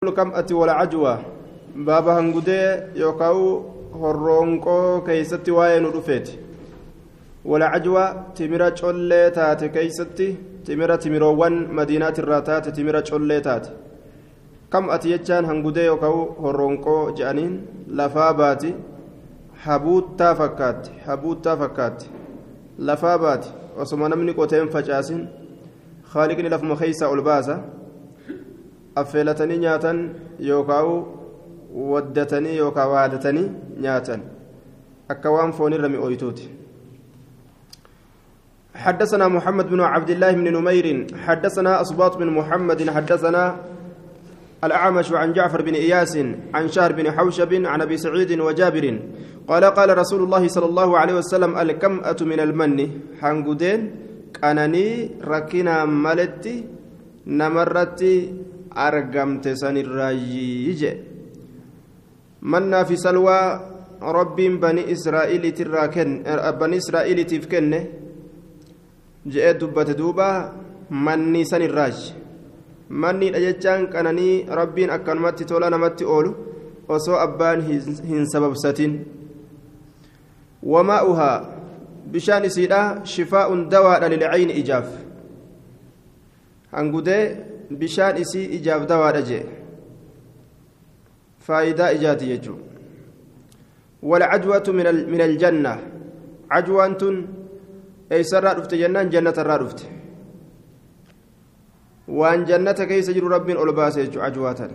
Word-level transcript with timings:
كمأة 0.00 0.46
ولا 0.52 0.72
عجوة. 0.72 1.18
بابا 1.76 2.12
هنغودي 2.18 2.60
يوكاو 2.96 3.64
هرونقو 3.94 5.04
كيستي 5.06 5.50
واين 5.50 5.84
ودفيت 5.84 6.28
ولا 7.44 7.66
عجوة 7.66 8.32
تمرة 8.36 8.68
چولي 8.68 9.30
تاتي 9.30 9.68
كيستي. 9.68 10.36
تمرة 10.64 10.96
تمروان 10.96 11.74
مدينة 11.74 12.16
الراتات 12.18 12.68
تمرة 12.68 13.00
چولي 13.00 13.40
تاتي. 13.40 13.70
كمأة 14.72 15.00
يجان 15.04 15.44
هنغودي 15.44 15.84
يوكاو 15.84 16.16
هرونقو 16.44 17.14
جانين. 17.14 17.66
لفا 17.88 18.32
باتي. 18.32 18.74
habuuttaa 19.66 20.34
fakkaatti 20.34 20.90
habuuttaa 21.06 21.56
fakkaatti 21.56 22.06
lafaa 22.78 23.18
baati 23.18 23.48
osoma 23.82 24.08
namni 24.08 24.32
qoteen 24.34 24.68
facaasin 24.74 25.20
haaliqni 26.12 26.48
lafuma 26.48 26.76
keeysaa 26.80 27.10
ol 27.14 27.22
baasa 27.22 27.54
affeelatanii 29.02 29.58
nyaatan 29.64 29.98
yookaan 30.38 31.04
waddatanii 31.92 32.56
yookaan 32.62 32.88
waadatanii 32.94 33.48
nyaatan. 33.84 34.20
Akka 35.08 35.30
waan 35.30 35.52
foonirra 35.52 35.88
mi'ooytuuti. 35.88 36.46
حدثنا 38.74 39.28
محمد 39.28 39.66
بن 39.68 39.80
عبد 39.80 40.10
الله 40.10 40.32
بن 40.32 40.46
نمير 40.56 40.86
حدثنا 41.26 41.80
أصباط 41.80 42.16
بن 42.16 42.28
محمد 42.30 42.90
حدثنا 42.90 43.56
الأعمش 44.64 45.12
عن 45.12 45.32
جعفر 45.32 45.62
بن 45.62 45.74
إياس 45.74 46.16
عن 46.54 46.64
شهر 46.68 46.92
بن 46.92 47.10
حوشب 47.10 47.52
عن 47.66 47.80
أبي 47.82 47.96
سعيد 47.96 48.40
وجابر. 48.40 48.84
قال 49.48 49.64
قال 49.64 49.98
رسول 49.98 50.22
الله 50.22 50.48
صلى 50.48 50.66
الله 50.66 50.98
عليه 50.98 51.14
وسلم 51.14 51.58
الكمأة 51.58 52.16
من 52.20 52.40
المن. 52.40 52.78
حنقدين 53.20 53.80
كانني 54.40 54.86
ركنا 55.24 55.84
ملتي 55.84 56.56
نمرتي 57.26 58.16
سن 59.54 59.76
الراجي 59.76 60.96
منا 62.42 62.84
في 62.84 62.96
سلوى 62.96 63.40
رب 64.02 64.36
بني 64.36 64.92
إسرائيل 64.92 65.44
تراكن 65.52 66.08
بني 66.60 66.76
إسرائيل 66.76 67.18
تفكن 67.26 67.72
جاء 69.26 69.52
دبة 69.52 69.92
دوبا 69.92 70.30
مني 70.90 71.44
سن 71.44 71.62
الراجي 71.62 72.20
manniidha 72.90 73.38
jechaan 73.38 73.86
qananii 73.86 74.46
rabbiin 74.50 74.90
akkanumatti 74.90 75.44
tola 75.46 75.70
namatti 75.70 76.04
oolu 76.04 76.30
osoo 76.88 77.18
abbaan 77.22 77.62
hin 77.62 78.26
sababsatin 78.32 78.96
wamaa'uhaa 80.72 81.36
bishaan 82.10 82.44
isiidha 82.44 82.80
shifaa'un 83.12 83.68
dawaadha 83.70 84.08
lilcayni 84.14 84.58
ijaaf 84.62 84.88
hangudee 86.72 87.22
bishaan 87.70 88.16
isii 88.16 88.44
ijaaf 88.58 88.86
dawaadha 88.86 89.22
jee 89.22 89.44
faayidaa 91.46 91.92
ijaati 91.98 92.26
jechuu 92.26 92.58
والعجوة 94.02 94.66
من 95.12 95.20
الجنة 95.20 95.74
عجوة 96.50 97.02
أيسر 98.12 98.44
رفت 98.58 98.74
جنان 98.74 99.10
جنة 99.10 99.36
الرفت 99.38 99.80
waan 102.10 102.44
jannata 102.44 102.86
keessa 102.90 103.12
jiru 103.14 103.28
rabbiin 103.30 103.58
ol 103.62 103.72
baase 103.72 104.02
jechuudha 104.02 104.26
ajwaatan 104.26 104.70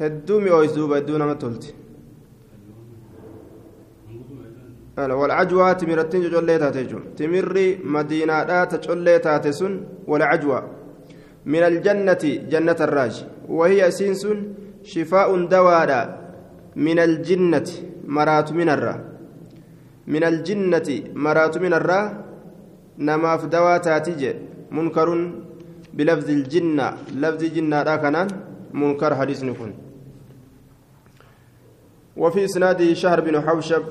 hedduu 0.00 0.40
mi'ooyis 0.44 0.74
duuba 0.76 0.98
hedduu 0.98 1.18
nama 1.18 1.34
tolti 1.34 1.70
walcajwaa 5.20 5.74
timirattiin 5.74 6.24
cocollee 6.24 6.58
taate 6.58 6.82
jechuudha 6.84 7.14
timirri 7.20 7.66
madiinaadhaa 7.96 8.66
ta 8.66 8.78
collee 8.86 9.18
taate 9.26 9.52
sun 9.60 9.80
min 11.44 11.62
aljannati 11.62 12.40
jannata 12.52 12.84
irraaji 12.88 13.24
wahiya 13.48 13.88
isiin 13.92 14.14
sun 14.14 14.38
shifaa'un 14.82 15.48
dawaadha 15.48 16.00
min 16.76 16.98
aljinnati 16.98 17.82
maraatu 18.06 18.54
minarraa 18.54 18.98
min 20.06 20.24
aljinnati 20.24 21.04
maraatu 21.14 21.60
minarraa 21.60 22.04
namaaf 22.98 23.48
dawaa 23.48 23.78
taati 23.80 24.12
jedhe 24.20 24.40
munkarun 24.70 25.44
بلفظ 25.96 26.30
الجنة 26.30 26.86
لفظ 27.14 27.42
جنة 27.44 27.82
لا 27.82 27.96
كان 27.96 28.28
منكر 28.72 29.14
حديث 29.14 29.44
نكون 29.44 29.72
وفي 32.16 32.44
إسناده 32.44 32.94
شهر 32.94 33.20
بن 33.20 33.40
حوشب 33.40 33.82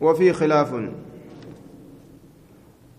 وفي 0.00 0.32
خلاف 0.32 0.70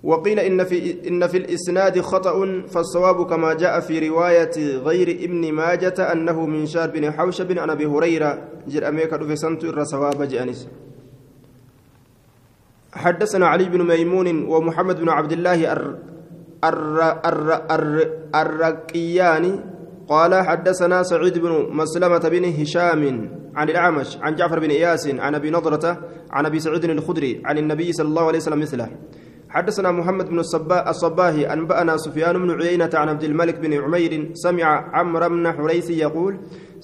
وقيل 0.06 0.40
إن 0.40 0.64
في 0.64 1.08
إن 1.08 1.28
في 1.28 1.38
الإسناد 1.38 2.02
خطأ 2.02 2.62
فالصواب 2.68 3.26
كما 3.26 3.54
جاء 3.54 3.80
في 3.80 4.10
رواية 4.10 4.78
غير 4.78 5.10
ابن 5.26 5.52
ماجة 5.52 6.12
أنه 6.12 6.46
من 6.46 6.66
شهر 6.66 6.90
بن 6.90 7.12
حوشب 7.12 7.58
عن 7.58 7.70
أبي 7.70 7.86
هريرة. 7.86 8.32
جر 8.68 8.88
أميكا 8.88 9.18
في 9.18 9.36
سنت 9.36 9.64
الرسواب 9.64 10.24
جانس. 10.24 10.70
حدثنا 12.94 13.48
علي 13.48 13.66
بن 13.66 13.82
ميمون 13.82 14.46
ومحمد 14.46 15.00
بن 15.02 15.10
عبد 15.10 15.32
الله 15.32 15.60
الرقياني 18.36 19.60
قال 20.08 20.34
حدثنا 20.46 21.04
سعيد 21.04 21.38
بن 21.38 21.68
مسلمة 21.72 22.30
بن 22.30 22.46
هشام 22.62 23.02
عن 23.56 23.70
الأعمش 23.70 24.18
عن 24.22 24.36
جعفر 24.36 24.60
بن 24.60 24.70
إياس 24.70 25.08
عن 25.08 25.36
أبي 25.36 25.50
نضرة 25.52 25.98
عن 26.32 26.46
أبي 26.46 26.60
سعيد 26.60 26.86
الخدري 26.86 27.42
عن 27.46 27.58
النبي 27.58 27.94
صلى 27.94 28.08
الله 28.08 28.28
عليه 28.28 28.40
وسلم 28.40 28.60
مثله. 28.60 28.90
حدثنا 29.56 29.92
محمد 29.92 30.28
بن 30.30 30.40
الصباهي 30.92 31.54
أنبأنا 31.54 31.98
سفيان 31.98 32.36
بن 32.44 32.50
عيينة 32.62 32.92
عن 32.94 33.08
عبد 33.10 33.24
الملك 33.24 33.56
بن 33.64 33.74
عمير 33.84 34.12
سمع 34.34 34.68
عمرو 34.94 35.30
بن 35.30 35.46
حريث 35.52 35.90
يقول 35.90 36.34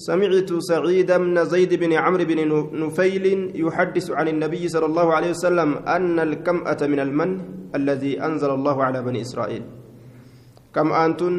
سمعت 0.07 0.49
سعيد 0.71 1.11
بن 1.11 1.35
زيد 1.45 1.71
بن 1.73 1.91
عمرو 1.93 2.23
بن 2.23 2.39
نفيل 2.83 3.25
يحدث 3.63 4.11
عن 4.11 4.27
النبي 4.27 4.63
صلى 4.67 4.85
الله 4.85 5.07
عليه 5.13 5.29
وسلم 5.35 5.69
أن 5.95 6.19
الكمأة 6.19 6.81
من 6.87 6.99
المن 6.99 7.29
الذي 7.75 8.23
أنزل 8.23 8.49
الله 8.49 8.83
على 8.83 8.99
بني 9.03 9.21
إسرائيل. 9.21 9.63
كم 10.75 10.87
أنتم؟ 10.93 11.33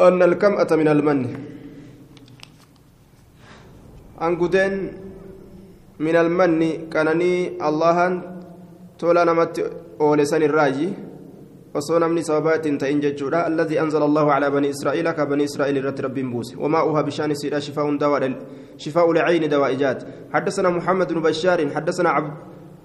أن 0.00 0.20
الكمأة 0.22 0.70
من 0.80 0.88
المن. 0.88 1.18
أنقدين 4.22 4.72
من 6.00 6.16
المن 6.16 6.60
كانني 6.88 7.60
الله 9.02 9.24
تولا 9.24 9.24
نمت 9.24 9.56
أولسان 10.00 10.42
الراجي 10.42 10.88
osoo 11.74 11.98
namni 12.02 12.24
sababaatiin 12.26 12.78
ta'in 12.78 13.00
jechuudha 13.00 13.46
alladii 13.46 13.78
anzala 13.78 14.04
allahu 14.04 14.30
calaa 14.30 14.50
banii 14.50 14.72
israa'iila 14.74 15.14
ka 15.14 15.26
banii 15.26 15.46
israa'iil 15.46 15.76
irratti 15.76 16.02
rabbiin 16.02 16.30
buuse 16.32 16.56
wamaa'uhaa 16.58 17.02
bishaan 17.06 17.30
isiidha 17.30 17.60
shifaa'un 17.60 17.98
dawaadha 17.98 18.30
shifaa'u 18.76 19.14
lacayni 19.14 19.48
dawaa'ijaat 19.48 20.00
حدثنا 20.34 20.68
محمد 20.70 21.12
بن 21.12 21.22
بشار 21.22 21.60
حدثنا 21.74 22.10
عبد 22.10 22.32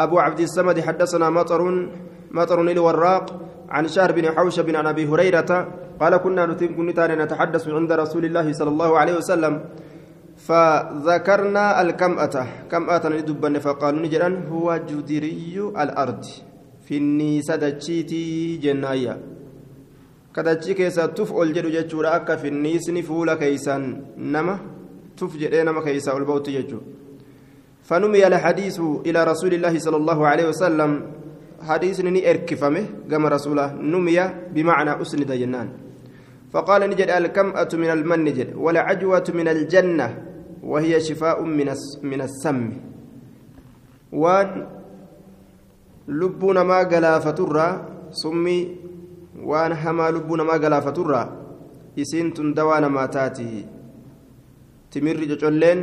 أبو 0.01 0.19
عبد 0.19 0.39
الصمد 0.39 0.79
حدثنا 0.79 1.29
مطر 1.29 1.61
مطر 2.31 2.61
الوراق 2.61 3.25
عن 3.69 3.87
شهر 3.87 4.11
بن 4.11 4.25
حوشب 4.35 4.75
عن 4.75 4.87
أبي 4.87 5.07
هريرة 5.07 5.51
قال 5.99 6.17
كنا 6.17 6.45
نتحدث 7.21 7.67
عند 7.67 7.91
رسول 7.91 8.25
الله 8.25 8.53
صلى 8.53 8.69
الله 8.69 8.97
عليه 8.99 9.15
وسلم 9.17 9.53
فذكرنا 10.45 11.81
الكمأة. 11.81 12.35
كمأة 12.72 13.03
ندبن 13.09 13.56
فقالوا 13.66 14.01
نجرا 14.06 14.29
هو 14.45 14.78
جدري 14.78 15.73
الأرض. 15.73 16.22
jennaayya 16.85 19.17
kadachii 20.34 20.75
keessa 20.78 21.07
tuf 21.07 21.31
ol 21.34 21.50
jedhu 21.50 21.73
jechuudha 21.73 22.13
akka 22.13 22.38
finniisni 22.38 23.01
fuula 23.01 23.41
keeysaan 23.41 24.05
nama 24.17 24.59
tuf 25.17 25.34
jedhee 25.34 25.66
nama 25.66 25.81
keeysaa 25.81 26.13
ol 26.13 26.25
ba'utti 26.29 26.53
jechuudha 26.53 26.94
فنمي 27.85 28.28
الحديث 28.28 28.79
إلى 29.05 29.23
رسول 29.23 29.53
الله 29.53 29.78
صلى 29.78 29.97
الله 29.97 30.28
عليه 30.28 30.45
وسلم. 30.50 30.91
حديث 31.61 32.01
ني 32.01 32.29
إركفمه 32.29 32.85
كما 33.09 33.29
رسوله 33.29 33.73
نمي 33.78 34.19
بمعنى 34.53 35.01
أسند 35.01 35.31
جنان 35.31 35.69
فقال 36.53 36.89
نجد 36.89 37.09
الكمأة 37.09 37.69
من 37.73 37.89
المن 37.89 38.19
نجد. 38.25 38.49
ولا 38.58 38.81
عجوة 38.90 39.28
من 39.37 39.47
الجنة. 39.47 40.34
وهي 40.66 41.00
شفاء 41.00 41.38
من 42.03 42.22
السم 42.22 42.59
وان 44.12 44.50
lubbuu 46.08 46.53
namaa 46.53 46.85
galaafaturraa 46.85 47.82
summii 48.22 48.78
waan 49.52 49.73
hamaa 49.73 50.12
lubbuu 50.12 50.38
namaa 50.38 50.58
galaafaturraa 50.59 51.28
isiin 51.96 52.32
tun 52.34 52.53
dawaa 52.53 52.79
namaa 52.85 53.08
taati 53.16 53.66
timirri 54.90 55.28
cocolleen 55.28 55.82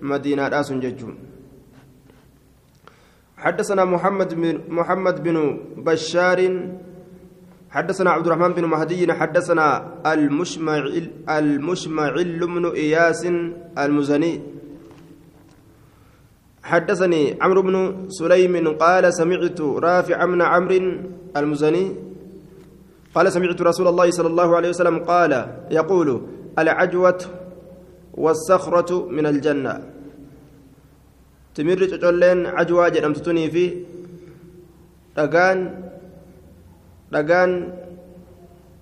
madiinaadhaa 0.00 0.62
sun 0.70 0.80
jechuun 0.80 1.16
حدثنا 3.36 3.84
محمد 3.84 4.34
بن 4.34 4.60
محمد 4.68 5.16
بن 5.22 5.36
بشار 5.86 6.38
حدثنا 7.76 8.10
عبد 8.10 8.26
الرحمن 8.26 8.52
بن 8.52 8.64
مهدي 8.64 9.12
حدثنا 9.12 9.66
المشمعل 10.12 11.10
المشمعل 11.28 12.40
بن 12.40 12.64
إياس 12.72 13.22
المزني. 13.78 14.40
حدثني 16.62 17.22
عمرو 17.40 17.62
بن 17.62 17.76
سليم 18.08 18.54
قال 18.80 19.04
سمعت 19.14 19.60
رافع 19.60 20.24
بن 20.24 20.40
عمرو 20.42 20.80
المزني 21.36 21.84
قال 23.14 23.32
سمعت 23.32 23.60
رسول 23.62 23.86
الله 23.88 24.10
صلى 24.10 24.28
الله 24.32 24.56
عليه 24.56 24.68
وسلم 24.68 24.96
قال 24.98 25.32
يقول 25.70 26.08
العجوة 26.58 27.20
والصخرة 28.14 28.90
من 29.16 29.26
الجنة. 29.26 29.74
تمر 31.54 31.80
تجولين 31.92 32.46
عجوة 32.46 32.88
جرمتتني 32.88 33.50
في 33.50 33.64
دقان 35.16 35.58
دقان 37.12 37.72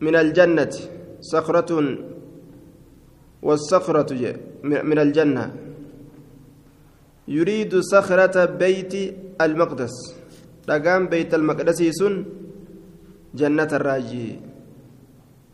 من 0.00 0.16
الجنة 0.16 0.74
صخرة 1.20 1.70
والصخرة 3.42 4.10
من 4.64 4.98
الجنة. 4.98 5.44
يريد 7.28 7.80
صخرة 7.80 8.44
بيت 8.44 8.94
المقدس. 9.40 9.94
دقان 10.68 11.06
بيت 11.08 11.34
المقدس 11.34 11.82
سن 11.82 12.24
جنة 13.34 13.68
الراجي. 13.72 14.40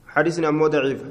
حديثنا 0.06 0.48
أمو 0.48 0.66
ضعيف. 0.66 1.02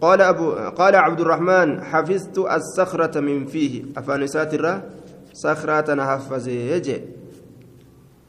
قال 0.00 0.20
أبو 0.20 0.50
قال 0.52 0.94
عبد 0.96 1.20
الرحمن 1.20 1.80
حفظت 1.84 2.38
الصخرة 2.38 3.20
من 3.20 3.46
فيه. 3.46 3.84
أفانسات 3.96 4.54
الرا 4.54 4.82
صخرة 5.32 5.88
حفظه 6.04 6.52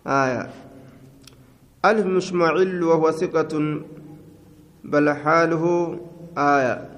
آية. 0.07 0.66
المشمعل 1.91 2.83
وهو 2.83 3.11
ثقة 3.11 3.81
بل 4.83 5.09
حاله 5.09 5.99
آية. 6.37 6.89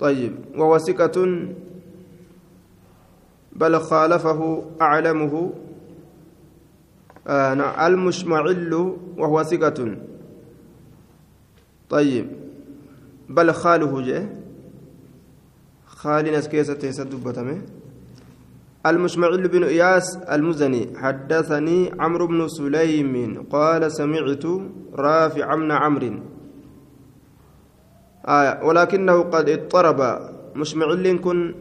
طيب 0.00 0.34
وهو 0.56 0.78
ثقة 0.78 1.48
بل 3.52 3.80
خالفه 3.80 4.64
أعلمه. 4.80 5.52
آه 7.26 7.54
نعم. 7.54 7.92
المشمعل 7.92 8.74
وهو 9.18 9.42
ثقة. 9.42 9.96
طيب 11.90 12.26
بل 13.28 13.52
خاله 13.52 14.00
جاء 14.02 14.44
خالنا 15.86 16.40
سكيسة 16.40 16.74
تسدبتمه 16.74 17.62
المشمعل 18.86 19.48
بن 19.48 19.64
إياس 19.64 20.16
المزني 20.28 20.92
حدثني 21.00 21.78
عمرو 22.00 22.26
بن 22.26 22.48
سليم 22.48 23.14
قال 23.50 23.92
سمعت 23.92 24.44
رافع 24.92 25.54
بن 25.54 25.70
عمرو. 25.72 26.12
آية 28.28 28.52
ولكنه 28.64 29.16
قد 29.32 29.48
اضطرب. 29.48 30.00
مشمعل 30.56 31.18
كن 31.24 31.54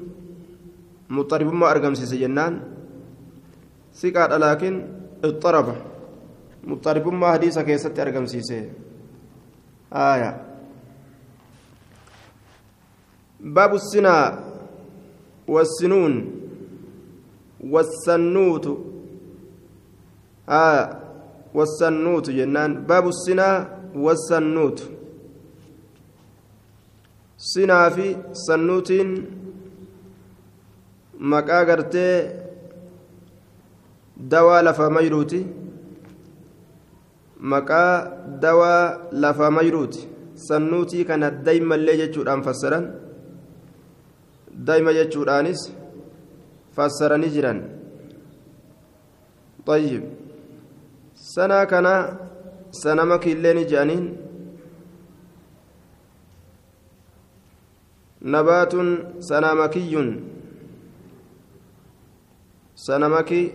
مضطرب 1.10 1.54
ما 1.54 1.72
أرقم 1.72 1.94
سجنان 1.94 2.54
ثقة 3.96 4.38
لكن 4.38 4.74
اضطرب. 5.24 5.68
مضطرب 6.64 7.08
ما 7.08 7.32
حديث 7.32 7.60
كيست 7.60 8.00
أرقم 8.00 8.26
سيسي. 8.26 8.70
آية. 9.94 10.32
باب 13.40 13.72
السنا 13.76 14.44
والسنون. 15.48 16.43
والسنوت 17.72 18.66
آه 20.50 21.00
والسنوت 21.54 22.30
جنان 22.30 22.84
باب 22.84 23.08
السنا 23.08 23.50
والسنوت 23.96 24.80
sinaa 27.52 27.90
fi 27.96 28.06
sannuutiin 28.46 29.10
maqaa 31.32 31.64
gartee 31.70 32.16
dawaa 34.34 34.62
lafaa 34.68 34.90
mayruuti 34.98 35.40
maqaa 37.54 37.92
dawaa 38.46 38.84
lafaa 39.26 39.52
mayruuti 39.58 40.08
sannuutii 40.48 41.06
kana 41.10 41.32
daymallee 41.48 41.98
jechuudhaan 42.02 42.44
fassaran 42.48 42.86
dayma 44.68 44.94
jechuudhaanis 45.00 45.62
fassaranii 46.76 47.34
jiran 47.38 47.60
طيب. 49.66 50.04
سنة 51.16 51.64
كان 51.64 52.18
سنة 52.72 53.04
مكيلين 53.04 53.66
جانين 53.66 54.18
نبات 58.22 58.74
سنامكي 59.20 60.20
سنمكي 62.76 63.52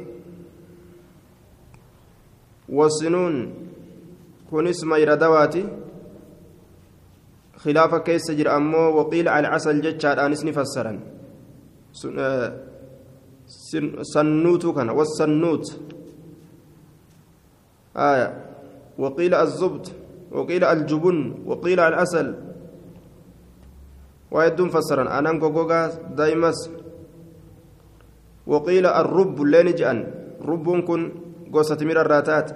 والسنون 2.68 3.54
كن 4.50 4.66
اسم 4.66 4.96
دواتي. 4.96 5.64
خلاف 7.56 7.94
كيس 7.94 8.30
جر 8.30 8.56
أمو. 8.56 8.96
وقيل 8.96 9.28
على 9.28 9.48
العسل 9.48 9.80
جتشار. 9.80 10.26
أنسني 10.26 10.52
فسرا 10.52 11.00
سنوت 14.02 14.66
كان 14.66 14.90
والسنوت 14.90 15.66
آية 17.96 18.44
وقيل 18.98 19.34
الزبد 19.34 19.86
وقيل 20.32 20.64
الجبن 20.64 21.18
وقيل 21.46 21.80
العسل 21.80 22.34
ويدون 24.30 24.68
فسرا 24.68 25.18
أنا 25.18 25.30
غوغا 25.30 26.12
دايمس 26.12 26.70
وقيل 28.46 28.86
الرب 28.86 29.40
لين 29.42 29.68
رب 30.40 30.66
كن 30.84 31.12
غوسة 31.52 31.80
من 31.80 31.96
الراتات 31.96 32.50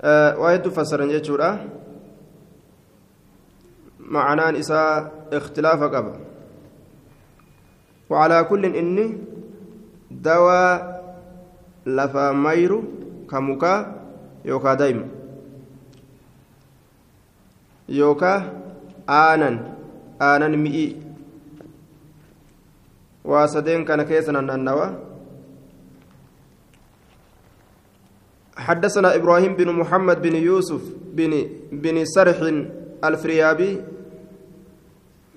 أه 0.00 0.38
ويدون 0.38 0.72
فسرا 0.72 1.06
جيتشورا. 1.06 1.68
معنى 3.98 4.58
إساء 4.58 5.12
اختلاف 5.32 5.82
قبل. 5.82 6.31
وعلى 8.12 8.44
كل 8.44 8.64
إني 8.76 9.06
دواء 10.12 10.70
لفا 11.86 12.26
ميرو 12.36 12.78
كمكا 13.30 13.74
يوكا 14.44 14.74
دايم. 14.74 15.00
يوكا 17.88 18.34
aanan 19.08 20.54
mi'i 20.64 20.86
waa 23.24 23.48
sadeen 23.48 23.82
kana 23.88 24.04
keessa 24.04 24.32
nannawa 24.32 24.88
حدثنا 28.62 29.16
إبراهيم 29.16 29.56
بن 29.58 29.68
محمد 29.74 30.22
بن 30.22 30.34
يوسف 30.36 30.82
بن 31.16 31.32
بن 31.72 31.96
سرح 32.04 32.38
الفريابي. 33.04 33.72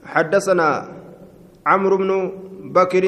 حدثنا 0.06 0.68
عمرو 1.66 1.98
بن 1.98 2.12
بكر 2.74 3.04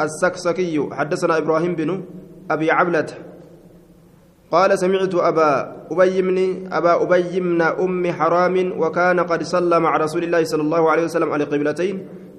السكسكي. 0.00 0.88
حدثنا 0.92 1.38
إبراهيم 1.38 1.74
بن 1.74 2.04
أبي 2.50 2.70
عبلة. 2.70 3.06
قال 4.50 4.78
سمعت 4.78 5.14
أبا 5.14 5.50
أبي 5.92 6.22
من 6.22 6.38
أبا 6.72 7.02
أبي 7.02 7.40
من 7.40 7.62
أم 7.62 8.12
حرام 8.12 8.56
وكان 8.80 9.20
قد 9.20 9.42
صلى 9.42 9.80
مع 9.80 9.96
رسول 9.96 10.24
الله 10.24 10.44
صلى 10.44 10.62
الله 10.62 10.90
عليه 10.90 11.04
وسلم 11.04 11.30
على 11.30 11.44
قبلتين. 11.44 11.96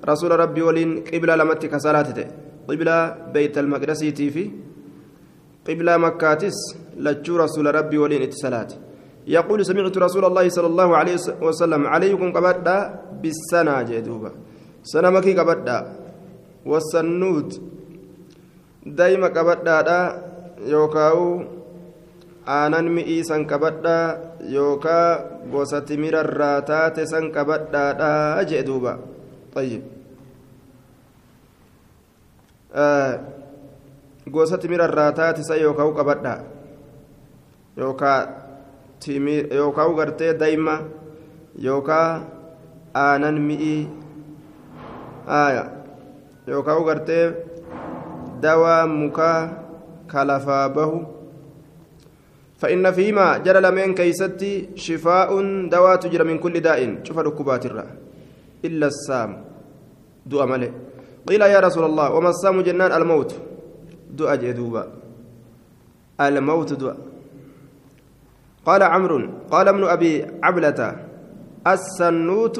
رسول 0.07 0.31
ربي 0.39 0.61
ولين 0.61 1.03
قبلة 1.13 1.35
لمتك 1.35 1.77
صلاته 1.77 2.27
قبلة 2.69 2.97
بيت 3.33 3.57
المقدس 3.57 4.03
في. 4.03 4.51
قبلة 5.67 5.97
مكاتس 5.97 6.57
لجو 6.97 7.37
رسول 7.37 7.75
ربي 7.75 7.97
ولين 7.97 8.21
اتصالات 8.21 8.73
يقول 9.27 9.65
سمعت 9.65 9.97
رسول 9.97 10.25
الله 10.25 10.49
صلى 10.49 10.67
الله 10.67 10.97
عليه 10.97 11.15
وسلم 11.41 11.87
عليكم 11.87 12.27
قبدا 12.31 12.77
بالسنة. 13.21 13.81
جدوبا 13.81 14.31
سنة 14.83 15.09
مكي 15.09 15.33
قبدا 15.37 15.77
والسنوت 16.65 17.61
دايما 18.85 19.27
قبدا 19.27 20.21
يوكاو 20.65 21.43
aanan 22.49 22.89
mi'ii 22.89 23.21
san 23.29 23.45
qabadhaa 23.45 24.41
yookaa 24.49 25.09
gosa 25.53 25.81
timirarraa 25.85 26.57
taate 26.69 27.05
san 27.11 27.29
qabadhaadhaa 27.35 28.43
jee 28.49 28.63
duuba 28.69 28.93
ayyib 29.61 29.83
gosa 34.33 34.57
timirarraa 34.63 35.11
taate 35.19 35.45
san 35.49 35.61
yookaa 35.65 35.89
qabadhaa 35.99 36.39
yookaa 39.59 39.89
gartee 39.99 40.33
dayma 40.41 40.75
yookaa 41.67 42.09
aanan 43.05 43.37
mi'ii 43.49 43.81
yookaa 46.55 46.81
gartee 46.89 47.25
dawaa 48.41 48.83
mukaa 48.87 49.39
kalafaa 50.07 50.69
bahu. 50.69 51.19
فإن 52.59 52.91
فيما 52.91 53.37
جرى 53.37 53.59
لمن 53.59 53.93
كيستي 53.95 54.69
شفاء 54.75 55.29
دواء 55.71 55.95
تجرى 55.95 56.23
من 56.23 56.37
كل 56.43 56.59
داء 56.59 57.03
شوف 57.03 57.17
ركبات 57.17 57.65
الرا 57.65 57.85
إلا 58.65 58.87
السام 58.87 59.31
دعاء 60.25 60.47
ملئ 60.47 60.71
قيل 61.27 61.41
يا 61.41 61.59
رسول 61.59 61.83
الله 61.85 62.07
وما 62.15 62.29
السام 62.29 62.61
جنان 62.61 62.91
الموت 62.91 63.31
دعاء 64.11 64.35
جدوبا 64.35 64.83
الموت 66.21 66.73
دعاء 66.73 66.97
قال 68.67 68.83
عمرو 68.83 69.19
قال 69.51 69.67
ابن 69.67 69.83
أبي 69.83 70.13
عبلة 70.43 70.79
السنوت 71.67 72.57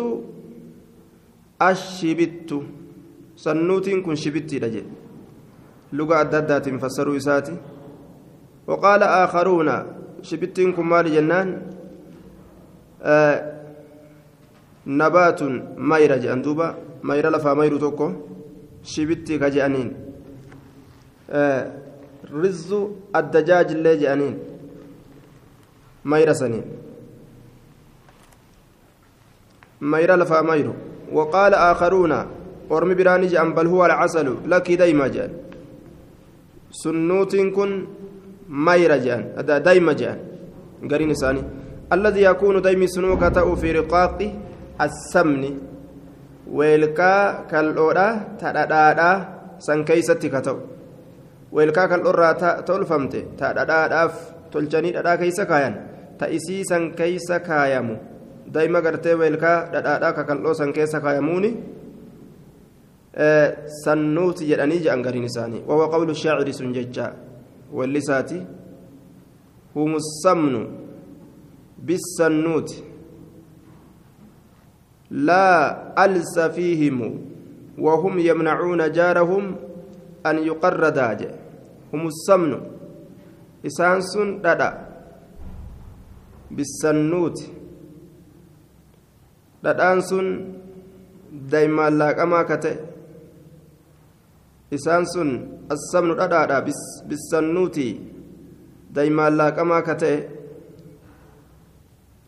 الشبت 1.62 2.51
سنوت 3.43 3.89
كن 4.05 4.15
شبتي 4.15 4.58
رجل 4.63 4.86
لغة 5.93 6.22
الدادات 6.22 6.65
فسروا 6.81 7.17
إساتي 7.17 7.55
وقال 8.67 9.01
آخرون 9.03 9.69
شبت 10.22 10.58
كن 10.75 10.86
مال 10.91 11.05
جنان 11.15 11.48
آه 13.03 13.36
نبات 14.88 15.39
ميرة 15.91 16.15
جأن 16.24 16.41
دوبا 16.41 16.67
ميرة 17.03 17.29
لفا 17.29 17.53
ميرو 17.53 17.77
توكو 17.77 18.08
شبتي 18.84 19.38
كجأنين 19.38 19.89
آه 21.29 21.72
رز 22.34 22.69
الدجاج 23.15 23.72
اللي 23.72 23.98
جأنين 23.98 24.36
ميرة 26.05 26.34
سنين 26.34 26.65
ميرة 29.81 30.15
لفا 30.15 30.41
ميرو 30.41 30.74
وقال 31.12 31.53
آخرون 31.53 32.13
ورمي 32.70 32.96
براني 33.00 33.28
جأن 33.28 33.54
بل 33.58 33.68
هو 33.68 33.86
العسل 33.86 34.28
لك 34.52 34.68
دايما 34.82 35.08
جأن 35.08 35.32
سنوت 36.82 37.34
كن 37.56 37.72
ميرة 38.50 38.98
جأن 39.06 39.22
دايما 39.68 39.94
جأن 39.94 40.18
قرين 40.92 41.14
ثاني 41.22 41.42
الذي 41.96 42.22
يكون 42.30 42.62
دايما 42.62 42.88
سنوك 42.96 43.24
تأو 43.36 43.56
في 43.56 43.72
رقاق 43.72 44.20
السمن 44.82 45.44
ويلكا 46.58 47.14
كالأورا 47.52 48.08
تدادا 48.40 49.10
سن 49.66 49.80
كيستي 49.88 50.30
كتو 50.34 50.58
ويلكا 51.52 51.86
كالأورا 51.86 52.32
تولفمت 52.68 53.14
تداداف 53.40 54.14
tolchanii 54.52 54.94
dhadhaa 54.94 55.18
keessa 55.18 55.46
kaayan 55.46 55.76
ta'isii 56.18 56.64
san 56.70 56.92
keessa 57.00 57.40
kaayamu. 57.40 57.98
Daa'ima 58.54 58.82
gartee 58.82 59.16
weelkaa 59.16 59.58
dhadhaadhaa 59.74 60.14
kakaldhoo 60.14 60.54
san 60.54 60.74
keessa 60.74 61.02
kaayamuuni 61.06 61.52
sannuuti 63.84 64.46
jedhanii 64.46 64.80
jedhan 64.80 65.01
gariin 65.01 65.24
isaanii 65.24 65.63
wawa 65.68 65.89
qawlu 65.89 66.16
shaaciri 66.16 66.54
sun 66.54 66.74
jecha 66.74 67.13
wallisaati 67.74 68.42
humu 69.74 70.01
samnu 70.01 70.62
bisannuuti 71.78 72.84
laa 75.12 75.94
alsa 75.96 76.50
fiihimu 76.50 77.30
وهم 77.80 78.20
يمنعون 78.20 78.92
جارهم 78.92 79.56
أن 80.25 80.38
يقردا 80.38 81.32
هم 81.94 82.08
السمن 82.08 82.54
bisannuuti 86.50 87.46
dhadhaan 89.63 90.01
sun 90.01 90.28
daa'imaan 91.51 91.94
laaqamaa 92.01 92.44
ka 92.50 92.58
ta'e 92.63 92.78
isaan 94.72 95.06
sun 95.14 95.30
assamnu 95.70 96.14
dhadhaadha 96.20 96.62
bisannuuti 97.10 97.88
daa'imaan 98.96 99.38
laaqamaa 99.38 99.82
ka 99.82 99.96
ta'e 100.02 100.18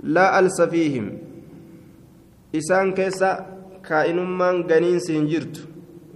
laa 0.04 0.32
alsa 0.42 0.68
fiihim 0.68 1.08
isaan 2.54 2.94
keessa 2.98 3.30
kaa'inummaan 3.88 4.64
ganiinsi 4.70 5.14
hin 5.18 5.28
jirtu 5.32 5.62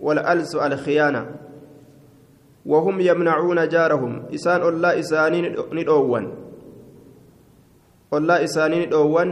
wal 0.02 0.20
alsu 0.34 0.62
alkhiyaana 0.62 1.26
وهم 2.66 2.98
يمنعون 3.02 3.68
جارهم 3.70 4.34
إسان 4.34 4.62
الله 4.62 5.00
إسانين 5.00 5.46
ندوان 5.74 6.26
الله 8.14 8.38
إسانين 8.44 8.82
ندوان 8.90 9.30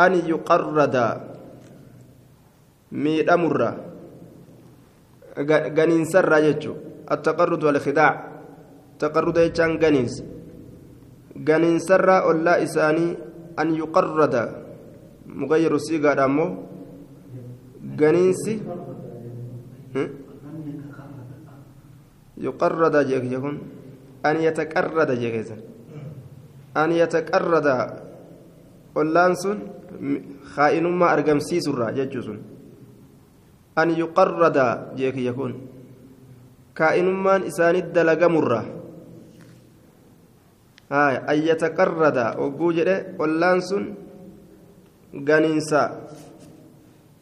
أن 0.00 0.12
يقرد 0.32 0.96
ميد 2.92 3.28
أمر 3.28 3.60
غنين 5.76 6.04
سر 6.12 6.32
جتشو 6.44 6.74
التقرد 7.12 7.62
والخداع 7.64 8.12
تقرد 8.98 9.36
يجان 9.36 9.70
غنينس 9.82 10.14
غنين 11.48 11.78
سر 11.88 12.08
الله 12.30 12.54
إساني 12.64 13.06
أن 13.60 13.68
يقرد 13.74 14.34
مغير 15.40 15.72
السيغة 15.74 16.24
أمو 16.24 16.46
غنينسي 18.00 18.54
يقرد 22.46 22.96
جيك 23.08 23.24
يكون 23.34 23.56
أن 24.28 24.36
يتقرد 24.46 25.10
جيك 25.22 25.36
أن 26.76 26.90
يتقرد 26.92 27.68
ollaan 29.00 29.34
sun 29.42 29.58
kaa'inummaa 30.54 31.10
argamsiisurra 31.16 31.92
jechuu 31.98 32.22
sun. 32.22 32.38
Yuqarrada 33.86 34.66
jee 34.98 35.12
kiyya 35.12 35.32
kun 35.38 35.54
kaa'inummaan 36.74 37.46
isaanit 37.46 37.94
dalagamurra 37.94 38.64
an 40.90 41.38
yataqarrada 41.48 42.34
ogguu 42.38 42.72
jedhe 42.72 43.14
ollaan 43.18 43.60
sun 43.62 43.84
ganiinsa 45.14 45.82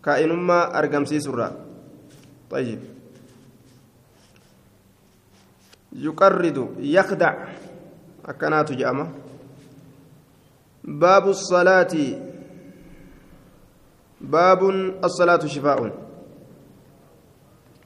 kaa'inummaa 0.00 0.72
argamsiisurra 0.80 1.48
طيب 2.50 2.78
يقرد 5.92 6.58
يخدع 6.78 7.32
أكنات 8.26 8.72
جامة 8.72 9.06
باب 10.84 11.24
الصلاة 11.28 11.94
باب 14.20 14.60
الصلاة 15.04 15.42
شفاء 15.46 16.05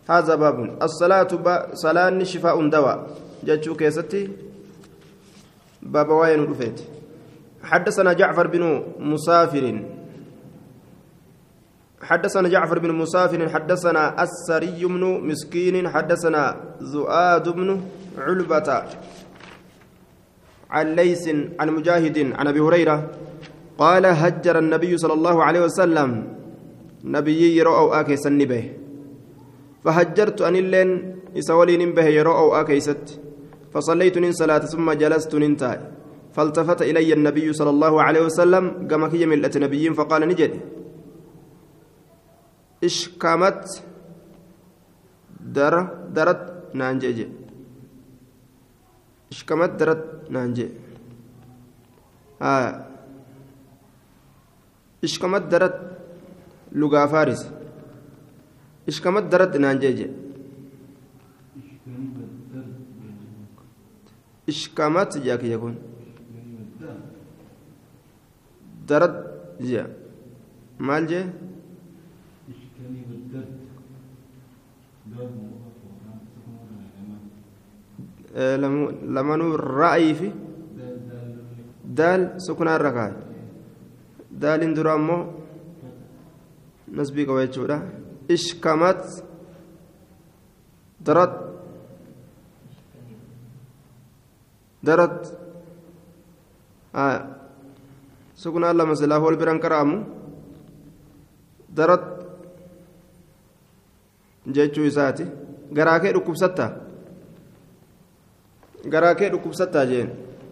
هذا 0.09 0.35
باب. 0.35 0.83
الصلاة 0.83 1.29
صلاة 1.75 2.23
شفاء 2.23 2.69
دواء. 2.69 2.99
جاتشو 3.45 3.75
كيستي؟ 3.75 4.29
باب 5.83 6.09
وين 6.09 6.45
رفيت. 6.45 6.81
حدثنا 7.63 8.13
جعفر 8.13 8.47
بن 8.47 8.83
مسافر. 8.99 9.65
حدثنا 12.03 12.49
جعفر 12.49 12.79
بن 12.79 12.91
مسافر. 12.95 13.49
حدثنا 13.49 14.23
السري 14.23 14.87
بن 14.87 15.05
مسكين. 15.29 15.89
حدثنا 15.89 16.57
زؤاد 16.81 17.49
بن 17.49 17.81
علبة. 18.19 18.83
عن 20.71 20.87
ليس 20.95 21.29
عن 21.61 21.69
مجاهد 21.71 22.33
عن 22.33 22.47
أبي 22.49 22.61
هريرة. 22.61 23.11
قال 23.79 24.07
هجر 24.07 24.59
النبي 24.59 24.99
صلى 24.99 25.13
الله 25.13 25.45
عليه 25.45 25.61
وسلم. 25.61 26.11
نبي 27.05 27.57
يروا 27.57 28.01
اكيس 28.01 28.27
به 28.29 28.65
فهجرت 29.85 30.39
أن 30.49 30.57
اللين 30.57 30.91
يسولين 31.35 31.83
به 31.97 32.07
يروا 32.19 32.61
أكيست. 32.61 33.21
فصليت 33.73 34.19
من 34.19 34.33
صلاة 34.33 34.59
ثم 34.59 34.93
جلست 34.93 35.35
ننتهي 35.35 35.81
فالتفت 36.35 36.83
إلي 36.83 37.13
النبي 37.13 37.53
صلى 37.53 37.71
الله 37.71 38.03
عليه 38.03 38.23
وسلم 38.29 38.65
كما 38.91 39.09
كي 39.09 39.27
ملة 39.27 39.55
نبيين 39.57 39.93
فقال 39.95 40.23
نجد. 40.29 40.53
اشكمت 42.85 43.83
در 45.55 45.75
درت 46.17 46.43
نانجيجي 46.75 47.41
ishkamat 49.31 49.79
darat 49.79 50.03
naan 50.29 50.51
jee 50.57 50.71
ishkamat 55.07 55.45
darat 55.53 55.77
lugaa 56.75 57.07
faaris 57.13 57.47
ishkamat 58.91 59.25
darat 59.33 59.55
naan 59.63 59.79
jee 59.83 59.93
jee 59.99 60.11
ishkamat 64.53 65.11
jaa 65.27 65.39
kiyya 65.43 65.59
kun 65.63 65.75
darat 68.89 69.15
jea 69.71 69.85
maal 70.79 71.05
jee 71.11 71.25
lamanuu 79.15 79.57
ra'ayii 79.57 80.15
fi 80.21 80.29
daal 82.01 82.23
sukunaa 82.47 82.77
irra 82.81 82.93
kaa'e 82.99 83.15
darat 91.01 91.33
darat 94.85 95.17
sukunaa 98.35 98.73
lama 98.73 98.97
silaa 98.97 99.21
wal 99.21 99.37
biran 99.37 99.61
qara'amu 99.61 100.05
darat 101.79 102.05
jechuu 104.57 104.85
isaati 104.85 105.25
garaa 105.73 106.01
kee 106.01 106.13
dhukkubsattaa 106.17 106.71
garaa 108.93 109.15
kee 109.15 109.31
dhukkubsattaa 109.33 109.87
jeen 109.93 110.11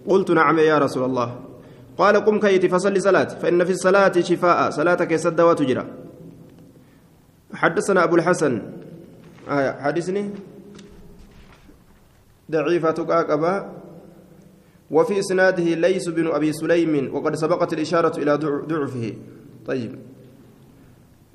قلت 0.09 0.31
نعم 0.31 0.59
يا 0.59 0.79
رسول 0.79 1.05
الله 1.05 1.29
قال 1.99 2.17
قم 2.25 2.41
كيت 2.41 2.67
فصل 2.67 3.03
صلاة 3.03 3.25
فإن 3.25 3.65
في 3.65 3.73
الصلاة 3.77 4.17
شفاء 4.21 4.71
صلاتك 4.71 5.13
يسد 5.13 5.41
وتجرى 5.41 5.85
حدثنا 7.55 8.05
أبو 8.05 8.17
الحسن. 8.17 8.63
آه 9.49 9.81
حدثني 9.81 10.31
ضعيفة 12.51 12.91
قاقبة 12.91 13.67
وفي 14.91 15.19
إسناده 15.19 15.65
ليس 15.65 16.09
بن 16.09 16.27
أبي 16.27 16.53
سليم 16.53 17.15
وقد 17.15 17.35
سبقت 17.35 17.73
الإشارة 17.73 18.19
إلى 18.19 18.35
ضعفه. 18.69 19.15
طيب. 19.67 19.99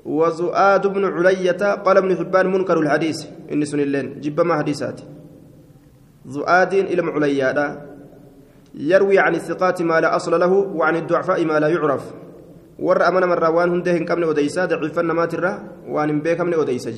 وزؤاد 0.05 0.87
بن 0.87 1.05
علية 1.05 1.73
قال 1.73 1.97
ابن 1.97 2.17
حبان 2.17 2.51
منكر 2.51 2.79
الحديث. 2.79 3.25
إن 3.51 3.65
سن 3.65 3.79
اللين 3.79 4.21
جب 4.21 4.41
ما 4.41 4.57
حديثات. 4.57 5.01
زؤاد 6.25 6.73
إلى 6.73 7.01
عليا 7.01 7.87
يروي 8.75 9.19
عن 9.19 9.35
الثقات 9.35 9.81
ما 9.81 10.01
لا 10.01 10.15
أصل 10.15 10.39
له 10.39 10.51
وعن 10.51 10.95
الضعفاء 10.95 11.45
ما 11.45 11.59
لا 11.59 11.67
يعرف. 11.67 12.22
ور 12.83 12.99
أمن 13.07 13.23
من 13.31 13.37
روان 13.45 13.69
هندهن 13.71 14.05
كمن 14.05 14.23
وديسا 14.23 14.65
ضعيفا 14.65 15.01
ما 15.01 15.25
ترى 15.25 15.51
وان 15.87 16.19
بيك 16.19 16.41
من 16.41 16.55
وديسا 16.55 16.91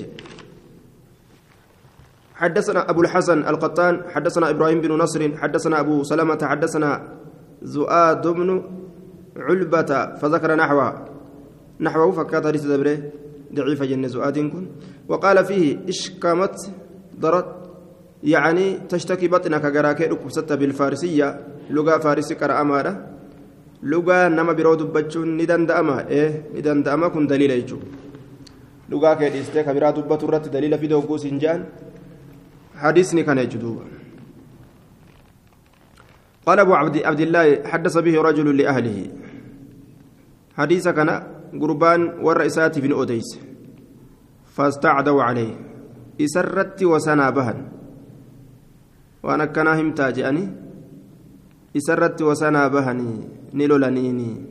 حدثنا 2.35 2.89
أبو 2.89 3.01
الحسن 3.01 3.39
القطان 3.47 3.93
حدثنا 4.13 4.49
إبراهيم 4.49 4.81
بن 4.81 4.91
نصر 4.91 5.37
حدثنا 5.37 5.79
أبو 5.79 6.03
سلمة 6.03 6.41
حدثنا 6.43 6.91
زؤاد 7.61 8.27
بن 8.27 8.49
علبة 9.37 10.15
فذكر 10.15 10.55
نحوه. 10.55 11.05
نحوه 11.79 12.11
فكات 12.11 12.47
حديث 12.47 12.65
دبره 12.65 12.97
ضعيف 13.53 13.83
جن 13.83 14.07
زؤاد 14.07 14.39
كن. 14.39 14.65
وقال 15.07 15.45
فيه 15.45 15.79
إشكمت 15.89 16.71
ضرت 17.19 17.49
يعني 18.23 18.79
تشتكي 18.89 19.27
بطنك 19.27 19.65
جراك 19.65 20.01
بالفارسية 20.51 21.27
لغة 21.69 21.97
فارسي 21.97 22.35
قرأ 23.85 23.97
أمارة 23.97 24.27
لغة 24.27 24.27
نما 24.27 24.53
برو 24.53 24.75
دبتشون 24.75 25.37
ندان 25.37 25.65
دأما 25.65 26.07
إيه 26.09 26.43
ندان 26.55 26.83
دأما 26.83 27.07
كن 27.07 27.27
دليل 27.27 27.51
يجو 27.51 27.79
لغة 28.89 29.13
كيديستيك 29.13 29.69
برا 29.69 29.91
دبتو 29.91 30.27
رت 30.27 30.49
دليل 30.49 30.77
في 30.77 30.87
دوغو 30.87 31.17
سنجان 31.17 31.65
حديثني 32.75 33.23
كان 33.23 33.37
يجدوب 33.37 33.81
قال 36.45 36.59
أبو 36.59 36.73
عبد, 36.73 36.97
عبد 36.97 37.19
الله 37.19 37.63
حدث 37.67 37.97
به 37.97 38.21
رجل 38.21 38.57
لأهله 38.57 39.07
حديث 40.57 40.87
كان 40.87 41.09
قربان 41.61 42.01
والرئيسات 42.21 42.79
بن 42.79 42.91
أوديس 42.91 43.39
فاستعدوا 44.55 45.23
عليه 45.23 45.53
إسرت 46.21 46.83
وسنا 46.83 47.29
بهن 47.29 47.59
وأنا 49.23 49.45
كان 51.75 51.93
همتا 51.93 52.17
جاني 52.17 52.17
إسرت 52.17 52.21
وسنا 52.21 52.67
بهني 52.67 53.29
نلولنيني 53.53 54.45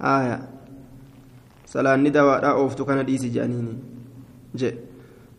آية 0.00 0.48
سلام 1.66 2.06
ندوى 2.06 2.34
أوفتو 2.36 2.84
كان 2.84 3.04
ديسي 3.04 3.28
جانيني 3.28 3.78
جي 4.54 4.74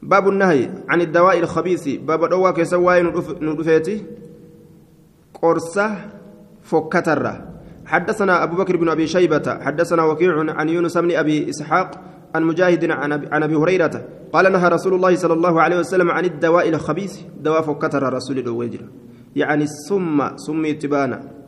باب 0.03 0.29
النهي 0.29 0.69
عن 0.89 1.01
الدواء 1.01 1.39
الخبيث 1.39 1.88
باب 1.88 2.29
دوا 2.29 2.51
كسواي 2.51 3.03
ندفيتي 3.41 4.05
قرصة 5.33 5.95
فكترة 6.63 7.48
حدثنا 7.86 8.43
أبو 8.43 8.55
بكر 8.55 8.77
بن 8.77 8.89
أبي 8.89 9.07
شيبة 9.07 9.59
حدثنا 9.62 10.03
وكيع 10.03 10.51
عن 10.51 10.69
يونس 10.69 10.98
بن 10.98 11.12
أبي 11.12 11.50
إسحاق 11.50 12.01
عن 12.36 12.43
مجاهد 12.43 12.91
عن 13.31 13.43
أبي 13.43 13.55
هريرة 13.55 14.05
قال 14.33 14.51
نهى 14.51 14.69
رسول 14.69 14.93
الله 14.93 15.15
صلى 15.15 15.33
الله 15.33 15.62
عليه 15.62 15.79
وسلم 15.79 16.12
عن 16.12 16.25
الدواء 16.25 16.69
الخبيث 16.69 17.19
دواء 17.41 17.62
فكتر 17.62 18.13
رسول 18.13 18.39
الله 18.39 18.69
يعني 19.36 19.63
السم 19.63 20.38
سمي 20.38 20.74
تبانا. 20.74 21.39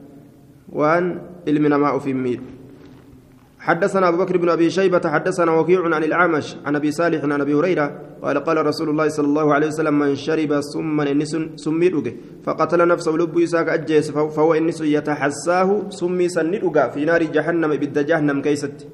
وأن 0.72 1.22
علمنا 1.48 1.78
ما 1.78 2.00
في 2.00 2.14
ميل 2.14 2.42
حدثنا 3.60 4.08
أبو 4.10 4.18
بكر 4.18 4.38
بن 4.38 4.50
أبي 4.50 4.70
شيبة 4.70 5.10
حدثنا 5.10 5.52
وكيع 5.52 5.96
عن 5.96 6.04
الأعمش 6.04 6.56
عن 6.66 6.76
أبي 6.76 6.92
صالح 6.92 7.24
عن 7.24 7.42
أبي 7.42 7.54
هريرة 7.54 8.02
قال 8.24 8.38
قال 8.44 8.66
رسول 8.66 8.90
الله 8.90 9.08
صلى 9.08 9.26
الله 9.26 9.54
عليه 9.54 9.68
وسلم 9.68 10.00
من 10.00 10.16
شرب 10.16 10.62
سما 10.62 11.12
إنس 11.12 11.38
سمي 11.56 11.92
فقتل 12.44 12.88
نفسه 12.88 13.12
لب 13.12 13.38
يساك 13.38 13.70
أجيس 13.70 14.12
فهو 14.12 14.54
إنس 14.54 14.82
يتحساه 14.82 15.90
سمي 15.90 16.30
سندوغا 16.30 16.88
في 16.88 17.06
نار 17.06 17.24
جهنم 17.24 17.70
بد 17.76 18.06
جهنم 18.06 18.42
كيست. 18.42 18.88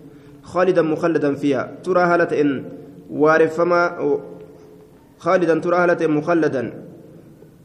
خالدا 0.43 0.81
مخلدا 0.81 1.33
فيها. 1.35 1.71
ترى 1.83 2.01
هلة 2.01 2.41
إن 2.41 2.65
وارفما 3.09 3.79
خالدا 5.19 5.59
ترى 5.59 5.75
هلة 5.75 6.07
مخلدا. 6.07 6.86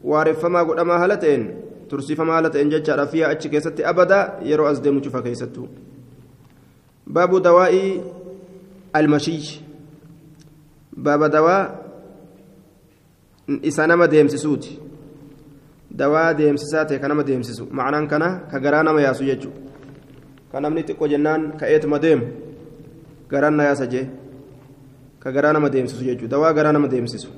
waareffamaa 0.03 0.65
godhamaa 0.65 0.99
haala 1.03 1.17
ta'een 1.17 1.43
tursiifamaa 1.89 2.33
haala 2.33 2.49
ta'een 2.49 2.71
jechaadha 2.75 3.07
fiyaa 3.07 3.29
achi 3.35 3.49
keessatti 3.49 3.85
abadaa 3.91 4.23
yeroo 4.49 4.67
as 4.67 4.81
deemu 4.83 5.01
cufa 5.01 5.21
keessattuu 5.21 5.67
baabu 7.17 7.39
dawaa'ii 7.39 8.01
almashiy 8.93 9.43
baaba 10.95 11.29
dawaa 11.29 11.83
isa 13.61 13.87
nama 13.87 14.07
deemsisuuti. 14.07 14.79
Dawaa 15.91 16.33
deemsisaa 16.33 16.85
ta'e 16.85 16.99
ka 16.99 17.07
nama 17.07 17.23
deemsisu. 17.23 17.67
Macnaan 17.71 18.07
kana 18.07 18.47
ka 18.51 18.59
garaa 18.59 18.83
nama 18.83 19.01
yaasu 19.01 19.23
jechuudha 19.25 19.59
ka 20.51 20.59
namni 20.61 20.83
xiqqoo 20.83 21.07
jennaan 21.07 21.57
ka 21.57 21.67
eetuma 21.67 21.99
deemu 21.99 22.25
garaan 23.29 23.55
na 23.57 23.63
yaasa 23.63 23.85
jee. 23.87 24.07
Ka 25.19 25.31
garaa 25.31 25.53
nama 25.53 25.69
deemsisu 25.69 26.03
jechuudha 26.03 26.31
dawaa 26.37 26.53
garaa 26.53 26.71
nama 26.71 26.87
deemsisu. 26.87 27.29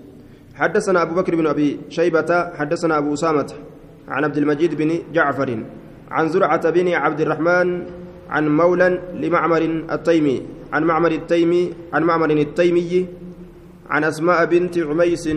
حدثنا 0.55 1.01
أبو 1.01 1.13
بكر 1.15 1.35
بن 1.35 1.47
أبي 1.47 1.79
شيبة 1.89 2.51
حدثنا 2.55 2.97
أبو 2.97 3.13
أسامة 3.13 3.53
عن 4.07 4.23
عبد 4.23 4.37
المجيد 4.37 4.75
بن 4.75 4.89
جعفر 5.13 5.49
عن 6.11 6.27
زرعة 6.29 6.69
بن 6.69 6.87
عبد 6.93 7.21
الرحمن 7.21 7.85
عن 8.29 8.43
مولى 8.57 8.99
لمعمر 9.13 9.61
التيمي 9.91 10.41
عن 10.73 10.83
معمر 10.83 11.11
التيمي 11.11 11.73
عن 11.93 12.03
معمر 12.03 12.29
التيمي 12.29 13.07
عن 13.89 14.03
أسماء 14.03 14.45
بنت 14.45 14.77
عميس 14.77 15.29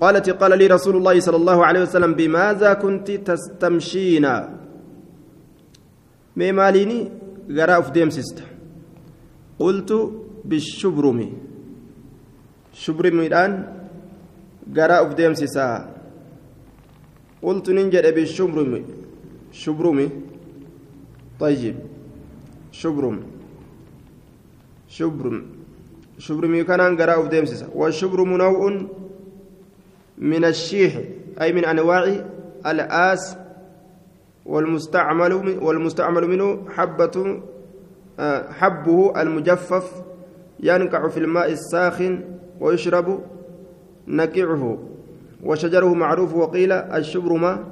قالت 0.00 0.30
قال 0.30 0.58
لي 0.58 0.66
رسول 0.66 0.96
الله 0.96 1.20
صلى 1.20 1.36
الله 1.36 1.58
عليه 1.66 1.80
وسلم 1.82 2.12
بماذا 2.14 2.72
كنت 2.74 3.10
تستمشين؟ 3.10 4.26
مي 6.36 6.52
ماليني 6.52 6.98
غراء 7.50 7.80
ديمسست 7.96 8.44
قلت 9.58 9.90
بالشبرم. 10.44 11.20
شبرم 12.72 13.20
الآن 13.20 13.52
غراء 14.74 15.08
في 15.08 15.14
ديمسسا 15.14 15.94
قلت 17.42 17.70
ننجد 17.70 18.14
بالشبرم 18.14 18.84
شبرمي 19.52 20.10
طيب 21.40 21.76
شبرم 22.72 23.22
شبرم 24.88 25.46
شبرم 26.18 26.54
يكون 26.54 27.00
قراء 27.00 27.26
ديمسسا 27.26 27.68
والشبرم 27.74 28.36
نوع 28.36 28.86
من 30.18 30.44
الشيح 30.44 31.00
أي 31.40 31.52
من 31.52 31.64
أنواع 31.64 32.24
الآس 32.66 33.36
والمستعمل 34.46 35.32
والمستعمل 35.62 36.26
منه 36.26 36.70
حبة 36.70 37.42
حبه 38.50 39.22
المجفف 39.22 40.02
ينقع 40.60 41.08
في 41.08 41.18
الماء 41.20 41.52
الساخن 41.52 42.24
ويشرب 42.60 43.20
نقعه 44.08 44.78
وشجره 45.44 45.94
معروف 45.94 46.34
وقيل 46.34 46.72
الشبر 46.72 47.32
ما 47.32 47.64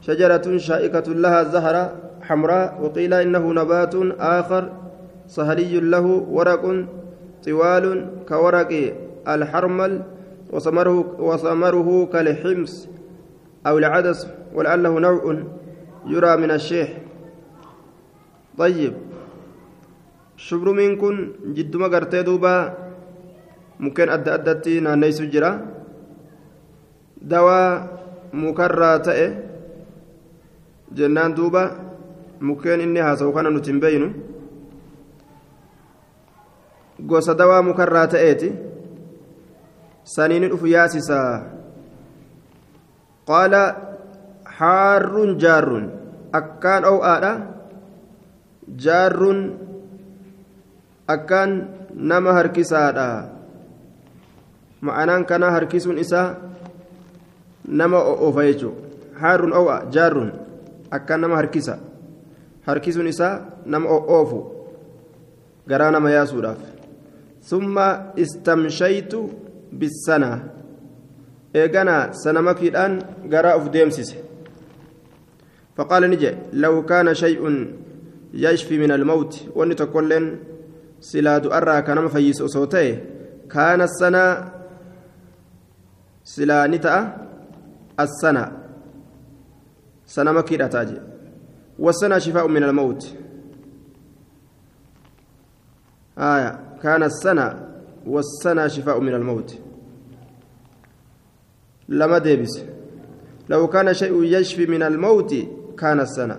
شجرة 0.00 0.56
شائكة 0.56 1.12
لها 1.12 1.42
زهرة 1.42 1.92
حمراء 2.22 2.78
وقيل 2.82 3.14
إنه 3.14 3.52
نبات 3.52 3.94
آخر 4.18 4.72
سهلي 5.26 5.80
له 5.80 6.06
ورق 6.30 6.84
طوال 7.44 8.06
كورق 8.28 8.72
الحرمل 9.28 10.02
وثمره 10.52 11.14
وثمره 11.18 11.88
كالحمص 12.12 12.88
أو 13.66 13.78
العدس 13.78 14.26
ولعله 14.54 15.00
نوع 15.00 15.42
يرى 16.06 16.36
من 16.36 16.50
الشيح. 16.50 16.88
طيب 18.58 18.92
شبر 20.36 20.72
منكن 20.72 21.32
جد 21.54 21.76
ما 21.76 21.86
قرتي 21.86 22.22
ممكن 23.80 24.08
أدى 24.08 24.34
أدتي 24.34 24.80
نانيس 24.80 25.22
جرا 25.22 25.50
دواء 27.22 27.70
مكرر 28.32 28.96
تأه 28.96 29.32
جنان 30.92 31.34
دوبا 31.34 31.86
mukkeen 32.40 32.80
inni 32.80 33.00
haasa'u 33.00 33.32
kana 33.32 33.50
nuti 33.50 33.70
hin 33.72 33.80
beeynu 33.80 34.08
gosa 37.08 37.34
dawaa 37.38 37.62
mukarraa 37.62 38.06
ta'eeti 38.14 38.52
saniini 40.04 40.50
dhufu 40.52 40.66
yaasisaa 40.72 41.32
qaala 43.30 43.62
haarruun 44.58 45.38
jaarruun 45.44 45.86
akkaan 46.40 46.84
ow'aadha 46.92 47.32
jaarruun 48.84 49.40
akkaan 51.16 51.52
nama 52.12 52.32
harkisaadha 52.38 53.08
ma'anaan 54.80 55.24
kanaa 55.26 55.50
harkisuun 55.50 55.98
isaa 55.98 56.34
nama 57.68 57.98
oofa 57.98 58.44
jechuudha 58.44 58.86
haarun 59.20 59.52
oo'a 59.52 59.84
jaarrun. 59.90 60.32
Akka 60.90 61.18
nama 61.18 61.36
harkisa. 61.36 61.78
Harkisuun 62.66 63.06
isaa 63.06 63.40
nama 63.64 63.88
oofu 63.88 64.38
garaa 65.68 65.90
nama 65.90 66.10
yaasuudhaaf. 66.10 66.58
Summa 67.40 68.12
istamshaytu 68.16 69.30
bisanaa 69.78 70.38
eeganaa 71.54 72.12
sana 72.12 72.42
makiidhaan 72.42 73.00
garaa 73.28 73.56
uf 73.56 73.70
deemsise. 73.72 74.16
Faqaala 75.76 76.08
ni 76.08 76.16
jedhe 76.16 76.38
law 76.52 76.74
kaana 76.84 77.14
shay'un 77.14 77.56
yashfi 78.32 78.78
min 78.78 78.90
almawti. 78.90 79.48
Wanni 79.54 79.74
tokkolleen 79.74 80.26
silaadu 81.00 81.48
du'arraa 81.48 81.82
ka 81.82 81.94
nama 81.94 82.08
fayyisu 82.08 82.44
osoo 82.44 82.66
ta'e 82.66 82.92
kaana 83.48 83.86
sanaa 84.00 84.30
السنة 86.26 86.46
سلا 86.46 86.66
نتا 86.66 87.26
السنة 88.00 88.52
سنة 90.06 90.32
مكيدة 90.32 90.66
تاجي 90.66 91.00
والسنة 91.78 92.18
شفاء 92.18 92.48
من 92.48 92.64
الموت 92.64 93.14
آية 96.18 96.60
كان 96.82 97.02
السنة 97.02 97.68
والسنة 98.06 98.68
شفاء 98.68 99.00
من 99.00 99.14
الموت 99.14 99.58
لما 101.88 102.18
ديبس 102.18 102.60
لو 103.48 103.68
كان 103.68 103.94
شيء 103.94 104.22
يشفي 104.22 104.66
من 104.66 104.82
الموت 104.82 105.34
كان 105.78 106.00
السنة 106.00 106.38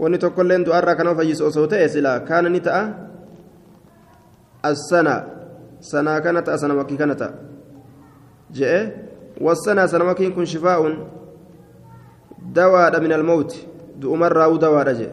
wanni 0.00 0.18
tokkolleen 0.18 0.64
du'arraa 0.64 0.96
kanama 0.96 1.16
fayyisu 1.16 1.44
osoo 1.46 1.66
ta'e 1.66 1.88
silaa 1.88 2.20
kaana 2.20 2.48
ni 2.48 2.60
ta'a 2.60 2.88
assana. 4.62 5.39
sanaa 5.79 6.21
kana 6.21 6.41
ta'a 6.41 6.57
sana 6.57 6.73
makkii 6.73 6.97
kana 6.97 7.15
ta'a 7.15 7.33
je'e 8.51 8.79
wassanaa 9.41 9.87
sana 9.87 10.05
makkiin 10.05 10.33
kun 10.33 10.45
shifaa'uun 10.45 10.95
dawaadha 12.53 12.99
min 12.99 13.11
almawti 13.11 13.67
du'umarraa'uu 14.01 14.57
dawaadha 14.57 14.93
je'e 14.93 15.11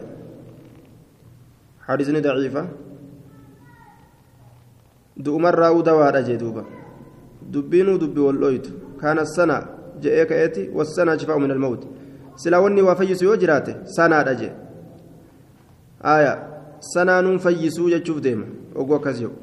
حديثني 1.83 2.19
ضعيفة 2.21 2.63
du'umarraa'uu 5.25 5.83
dawaadha 5.83 6.21
jee 6.23 6.37
duuba 6.37 6.63
dubbiinuu 7.53 7.97
dubbi 7.97 8.19
wal'ooytu 8.27 8.71
kaana 9.01 9.25
sana 9.25 9.57
je'ee 10.03 10.25
ka'eeti 10.25 10.69
wassanaa 10.77 11.17
shifaa'u 11.19 11.39
min 11.39 11.51
almawti 11.51 11.87
silaa 12.35 12.61
wanni 12.65 12.81
waa 12.81 12.95
fayyisu 12.95 13.25
yoo 13.25 13.35
jiraate 13.43 13.75
sanaadha 13.95 14.33
jee 14.41 14.51
aya 16.13 16.33
sanaanuun 16.93 17.39
fayyisuu 17.39 17.89
jechuuf 17.89 18.21
deema 18.21 18.45
oguu 18.75 18.95
akkas 18.95 19.19
jedhu 19.19 19.35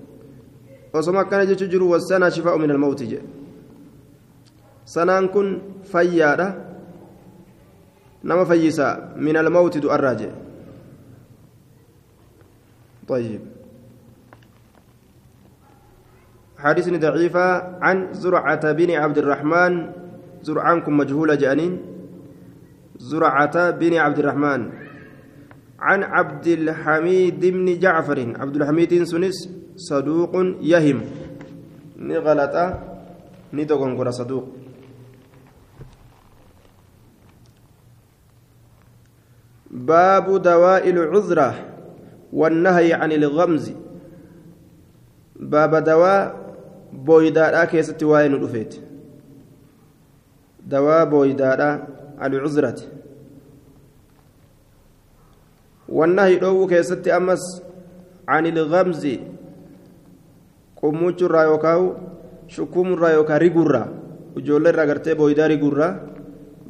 Akkana 0.95 1.45
jechuu 1.45 1.67
jiru 1.67 1.91
wassanaa 1.91 2.31
shifaa'u 2.31 2.59
min 2.59 2.71
almawti 2.71 3.07
jedhe 3.07 3.27
sanaan 4.85 5.29
kun 5.29 5.61
fayyaadha 5.91 6.47
nama 8.23 8.45
fayyisaa 8.45 9.15
min 9.17 9.35
almawti 9.37 9.79
du'arraa 9.79 10.15
jedhe 10.15 10.45
طيب 13.05 13.41
حديث 16.57 16.89
ضعيفة 16.89 17.77
عن 17.81 18.13
زرعة 18.13 18.71
بن 18.71 18.91
عبد 18.91 19.17
الرحمن 19.17 19.91
زرعانكم 20.41 20.97
مجهولة 20.97 21.35
جانين 21.35 21.73
زرعة 22.97 23.71
بن 23.71 23.93
عبد 23.93 24.19
الرحمن 24.19 24.61
عن 25.79 26.03
عبد 26.03 26.47
الحميد 26.47 27.45
بن 27.45 27.79
جعفر 27.79 28.33
عبد 28.39 28.55
الحميد 28.55 29.03
سنس 29.03 29.37
صدوق 29.75 30.31
يهم. 30.61 31.01
نغلط 31.97 32.55
ندغنغر 33.53 34.11
صدوق. 34.11 34.45
باب 39.71 40.41
دواء 40.41 40.89
العذرة 40.89 41.49
والنهي 42.33 42.93
عن 42.93 43.11
الغمز. 43.11 43.71
باب 45.35 45.75
دواء 45.83 46.23
بويدادا 46.93 47.65
كيست 47.65 48.03
وين 48.03 48.33
رفيت 48.43 48.75
دواء 50.67 51.05
بويدادا 51.05 51.87
العذرة. 52.23 52.79
والنهي 55.89 56.35
دو 56.35 56.67
كيست 56.67 57.07
أمس 57.07 57.61
عن 58.27 58.45
الغمز. 58.47 59.34
قموش 60.85 61.23
رايوكاو 61.23 61.81
شكوم 62.47 62.93
رايوكا 62.93 63.37
ريغورا 63.37 63.83
وجول 64.35 64.67
الرغرتي 64.67 65.13
بويدا 65.13 65.47
ريغورا 65.47 65.87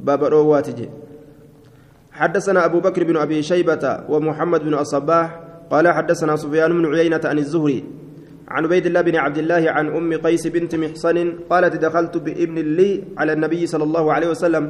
بابا 0.06 0.28
رواتجي 0.28 0.88
حدثنا 2.12 2.64
أبو 2.64 2.80
بكر 2.80 3.04
بن 3.04 3.16
أبي 3.16 3.42
شيبة 3.42 3.84
ومحمد 4.08 4.60
بن 4.64 4.74
الصباح 4.74 5.40
قال 5.70 5.88
حدثنا 5.88 6.36
سفيان 6.36 6.72
بن 6.72 6.94
عيينة 6.94 7.20
عن 7.24 7.38
الزهري 7.38 7.84
عن 8.48 8.64
عبيد 8.64 8.86
الله 8.86 9.00
بن 9.00 9.16
عبد 9.16 9.38
الله 9.38 9.70
عن 9.70 9.86
أم 9.96 10.14
قيس 10.14 10.46
بنت 10.46 10.74
محصن 10.74 11.32
قالت 11.50 11.76
دخلت 11.76 12.16
بابن 12.16 12.54
لي 12.54 13.04
على 13.18 13.32
النبي 13.32 13.66
صلى 13.66 13.84
الله 13.84 14.12
عليه 14.12 14.28
وسلم 14.28 14.64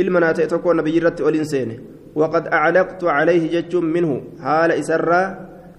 المنا 0.00 0.32
تكون 0.32 0.76
نبي 0.76 0.98
رت 0.98 1.20
والإنسان 1.20 1.78
وقد 2.14 2.46
أعلقت 2.46 3.04
عليه 3.04 3.60
جج 3.60 3.76
منه 3.76 4.22
حال 4.42 4.72
إسرى 4.72 5.22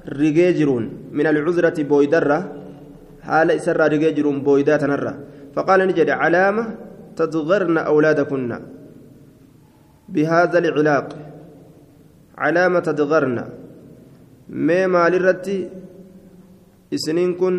رجاجرون 0.10 0.84
من 1.12 1.28
العذرة 1.28 1.84
بويدرة. 1.84 2.61
حال 3.32 3.48
إسرى 3.60 3.86
رجاجرون 3.94 4.38
بويدات 4.46 4.84
نرى 4.92 5.14
فقال 5.56 5.80
نجد 5.90 6.10
علامة 6.22 6.64
تضغرن 7.18 7.78
أولادكن 7.92 8.52
بهذا 10.14 10.58
العلاق 10.64 11.08
علامة 12.44 12.80
تضغرن 13.00 13.40
mee 14.68 14.88
maalirratti 14.88 15.56
isiniin 16.92 17.36
kun 17.40 17.56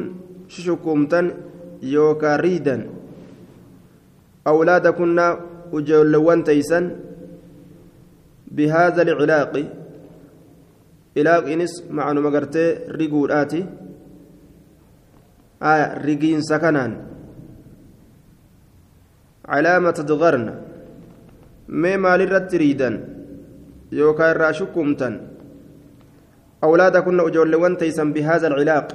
shushukumtan 0.53 1.33
yookaan 1.93 2.41
riidan 2.45 2.83
awlaada 4.45 4.93
kunnaa 4.99 5.39
ujoolleewwan 5.79 6.45
teeysan 6.49 6.91
bihaadha 8.57 9.03
alcilaaqi 9.07 9.63
ilaaqinis 11.21 11.75
macnuma 11.97 12.35
gartee 12.37 12.69
riguudhaati 13.01 13.61
aya 13.63 13.82
rigiinsa 16.07 16.59
kanaan 16.59 16.93
calaama 19.47 19.93
tadgarna 19.99 20.53
mee 21.83 21.97
maalirratti 21.97 22.63
riidan 22.63 22.95
yookaan 23.93 24.35
irraa 24.35 24.53
shukumtan 24.59 25.15
تيسن 26.63 28.13
بهذا 28.15 28.47
العلاق. 28.47 28.89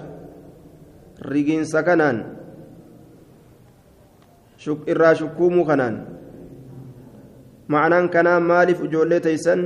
رجين 1.22 1.64
سكنان. 1.68 2.18
شك 4.58 4.90
إرا 4.90 5.14
شكومو 5.14 5.66
كنان 5.68 5.96
معنى 7.70 8.08
كان 8.08 8.42
مالف 8.42 8.82
أجولة 8.84 9.18
تيسن. 9.18 9.60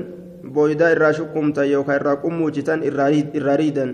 بويدا 0.44 0.92
إرا 0.92 1.12
شكوم 1.12 1.52
تيوكا 1.52 1.96
إرا 1.96 2.14
قمو 2.14 2.50
جتان 2.50 2.82
إرا 2.84 3.56
ريدا 3.56 3.86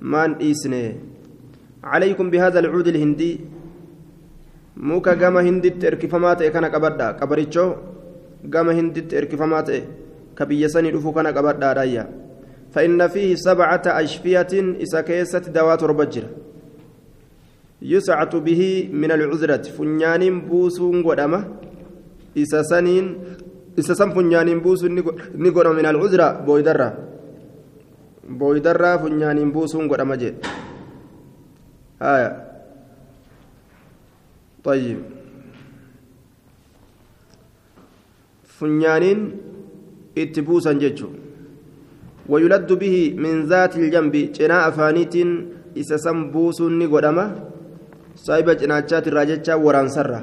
مان 0.00 0.32
إيسني 0.38 1.13
عليكم 1.84 2.26
بهذا 2.32 2.58
العود 2.64 2.88
الهندي. 2.88 3.32
muka 4.74 5.14
gama 5.14 5.40
hinditti 5.46 5.86
erkifamaa 5.86 6.34
ta'e 6.34 6.50
kana 6.50 6.68
qabadhaa 6.74 7.14
qabarichoo 7.20 7.70
gama 8.54 8.72
hinditti 8.74 9.14
erkifamaa 9.20 9.62
ta'e 9.62 9.80
ka 10.34 10.46
biyya 10.50 10.68
sanii 10.74 10.90
dhufuu 10.90 11.14
kana 11.14 11.30
qabadhaadhaayya 11.30 12.04
فإن 12.74 12.98
فيه 13.06 13.38
سبعة 13.38 13.86
أشفية 13.86 14.52
إذا 14.82 15.00
كيست 15.06 15.54
دوات 15.54 15.82
ربجر. 15.82 16.24
يسعة 17.82 18.34
به 18.34 18.90
من 18.90 19.10
العذرة. 19.14 19.64
فنيان 19.78 20.22
بوسون 20.50 21.06
قدامة. 21.06 21.40
إذا 22.36 22.60
سنين 22.62 23.06
إذا 23.78 23.94
سن 23.94 24.10
فنيان 24.10 24.58
بوسون 24.58 24.90
نقول 25.38 25.66
من 25.78 25.86
العذرة. 25.86 26.28
بويدرة. 26.46 26.88
بويدرة 28.28 28.90
فنيان 28.96 29.38
بوسون 29.54 29.86
قدامة 29.86 30.14
جد 30.16 30.34
آية 32.03 32.31
طيب 34.63 34.99
فنيان 38.43 39.05
اتبوسا 40.17 40.73
جيتشو 40.73 41.09
ويلد 42.29 42.69
به 42.73 42.95
من 43.23 43.35
ذات 43.51 43.73
الجنب 43.77 44.15
جنا 44.35 44.67
أفانيت 44.67 45.15
إسا 45.77 45.97
سنبوس 45.97 46.61
نقدما 46.61 47.25
صاحب 48.15 48.49
جناچات 48.49 49.07
الراججة 49.07 49.57
وران 49.57 49.87
سرة 49.95 50.21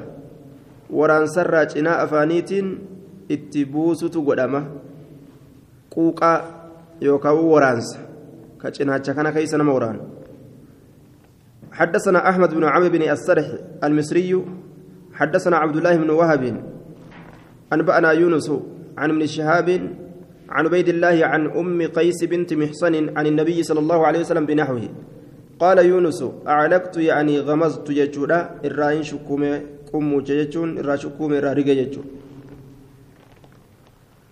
وران 0.89 1.25
سرة 1.27 1.63
جنا 1.63 2.03
أفانيت 2.03 2.51
اتبوس 3.31 3.99
تقدما 3.99 4.61
قوقا 5.91 6.33
يوكاو 7.01 7.37
ورانس 7.53 7.89
كجناچة 8.61 9.11
كان 9.13 9.29
كيسنا 9.29 9.63
موران 9.63 10.10
حدثنا 11.72 12.28
أحمد 12.28 12.54
بن 12.54 12.64
عمرو 12.64 12.88
بن 12.88 13.02
السرح 13.02 13.46
المصري 13.84 14.44
حدثنا 15.14 15.56
عبد 15.56 15.76
الله 15.76 15.96
بن 15.96 16.10
وهب 16.10 16.42
أنبأنا 17.72 18.10
يونس 18.12 18.50
عن 18.98 19.10
ابن 19.10 19.26
شهاب 19.26 19.68
عن 20.48 20.64
عبيد 20.66 20.88
الله 20.88 21.26
عن 21.26 21.46
أم 21.50 21.82
قيس 21.82 22.24
بنت 22.24 22.54
محصن 22.54 22.94
عن 23.16 23.26
النبي 23.26 23.62
صلى 23.62 23.80
الله 23.80 24.06
عليه 24.06 24.20
وسلم 24.20 24.46
بنحوه. 24.46 24.88
قال 25.60 25.78
يونس 25.78 26.24
أعلقت 26.48 26.96
يعني 26.96 27.40
غمزت 27.40 27.90
ججودا 27.90 28.50
الراين 28.64 29.02
شكومي 29.02 29.60
قمو 29.92 30.20
ججون 30.20 30.78
الرا 30.78 30.96
شكومي 30.96 31.38
الرا 31.38 31.54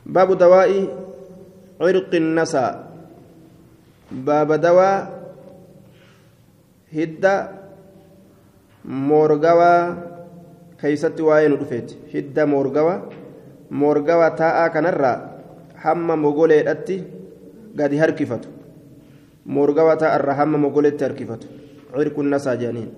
باب 0.07 0.39
دواء 0.39 0.71
عرق 1.81 2.15
النسا 2.15 2.67
باب 4.13 4.53
دواء 4.53 5.20
هدى 6.95 7.37
مورغوا 8.85 10.11
keeysatti 10.81 11.23
waa'ee 11.29 11.49
nu 11.53 11.57
dhufeeti 11.61 11.99
hidda 12.13 12.47
moorgawa 12.53 12.95
moorgawa 13.81 14.31
taa'aa 14.41 14.69
kanarraa 14.77 15.17
hamma 15.85 16.17
mogoleedhatti 16.25 16.97
gadi 17.81 18.01
harkifatu 18.03 18.49
moorgawa 19.57 19.97
taa'arraa 20.03 20.39
hamma 20.41 20.63
mogoleetti 20.65 21.05
harkifatu 21.09 21.47
cirku 22.01 22.29
nasaa 22.35 22.57
jedhaniin 22.65 22.91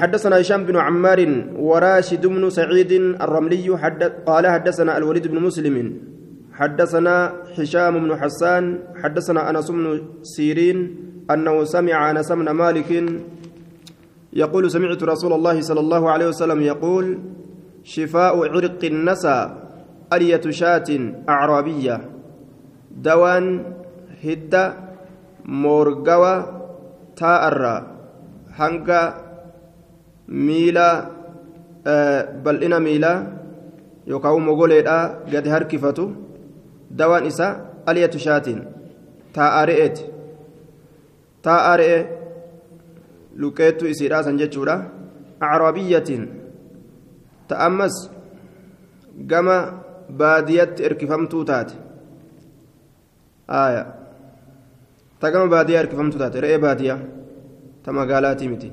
حدثنا 0.00 0.38
هشام 0.40 0.70
بن 0.70 0.76
عمار 0.86 1.20
وراشد 1.58 2.22
بن 2.26 2.50
سعيد 2.50 2.92
الرملي 3.24 3.66
حدث 3.82 4.12
قال 4.26 4.44
حدثنا 4.46 4.92
الوليد 4.98 5.26
بن 5.26 5.38
مسلم 5.42 5.76
حدثنا 6.54 7.16
هشام 7.58 7.94
بن 8.04 8.10
حسان 8.20 8.64
حدثنا 9.02 9.50
انس 9.50 9.68
بن 9.70 9.84
سيرين 10.22 10.78
أنه 11.30 11.64
سمع 11.64 12.10
أنس 12.10 12.32
بن 12.32 12.50
مالك 12.50 13.04
يقول 14.32 14.70
سمعت 14.70 15.02
رسول 15.02 15.32
الله 15.32 15.60
صلى 15.60 15.80
الله 15.80 16.10
عليه 16.10 16.26
وسلم 16.28 16.60
يقول 16.62 17.18
شفاء 17.84 18.34
عرق 18.48 18.84
النسى 18.84 19.56
ألية 20.12 20.50
شاة 20.50 21.12
أعرابية 21.28 22.00
دوان 22.90 23.64
هدة 24.24 24.74
مورغوة 25.44 26.60
تاءر 27.16 27.86
هنگا 28.58 29.02
ميلا 30.28 31.06
آه 31.86 32.22
بل 32.44 32.64
إنا 32.64 32.78
ميلا 32.78 33.26
يوكاو 34.06 34.38
مغوليدا 34.38 34.98
قد 35.32 35.48
هركفتو 35.48 36.10
دوان 36.90 37.26
إسا 37.26 37.66
ألية 37.88 38.10
شاة 38.10 38.46
taa'aa 41.42 41.76
re'ee 41.76 42.00
luqeettu 43.36 43.86
isiidhaasan 43.86 44.38
jechuudha. 44.38 44.76
Acrabiyyatiin 45.40 46.24
ta 47.48 47.58
ammas 47.66 48.10
gama 49.26 49.56
baadiyatti 50.18 50.84
erkifamtuu 50.84 51.44
taate. 51.44 51.74
Aayaa 53.48 53.86
ta 55.20 55.30
gama 55.30 55.46
baadiyaa 55.46 55.82
hirkifamtu 55.82 56.18
taate. 56.18 56.40
Re'ee 56.40 56.58
baadiyaa 56.58 56.98
ta 57.82 57.92
magaalaatii 57.92 58.48
miti. 58.48 58.72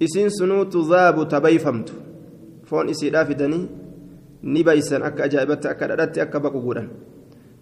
Isiin 0.00 0.30
sunuu 0.38 0.64
tuzaabu 0.64 1.26
tabayfamtu. 1.26 1.94
Foon 2.64 2.88
isiidhaa 2.88 3.24
fidanii 3.24 3.68
ni 4.42 4.64
baysan 4.64 5.02
akka 5.02 5.24
ajaa'ibatti 5.24 5.68
akka 5.68 5.88
dhadhatti 5.88 6.20
akka 6.20 6.40
baqu 6.40 6.60
godhan 6.60 6.88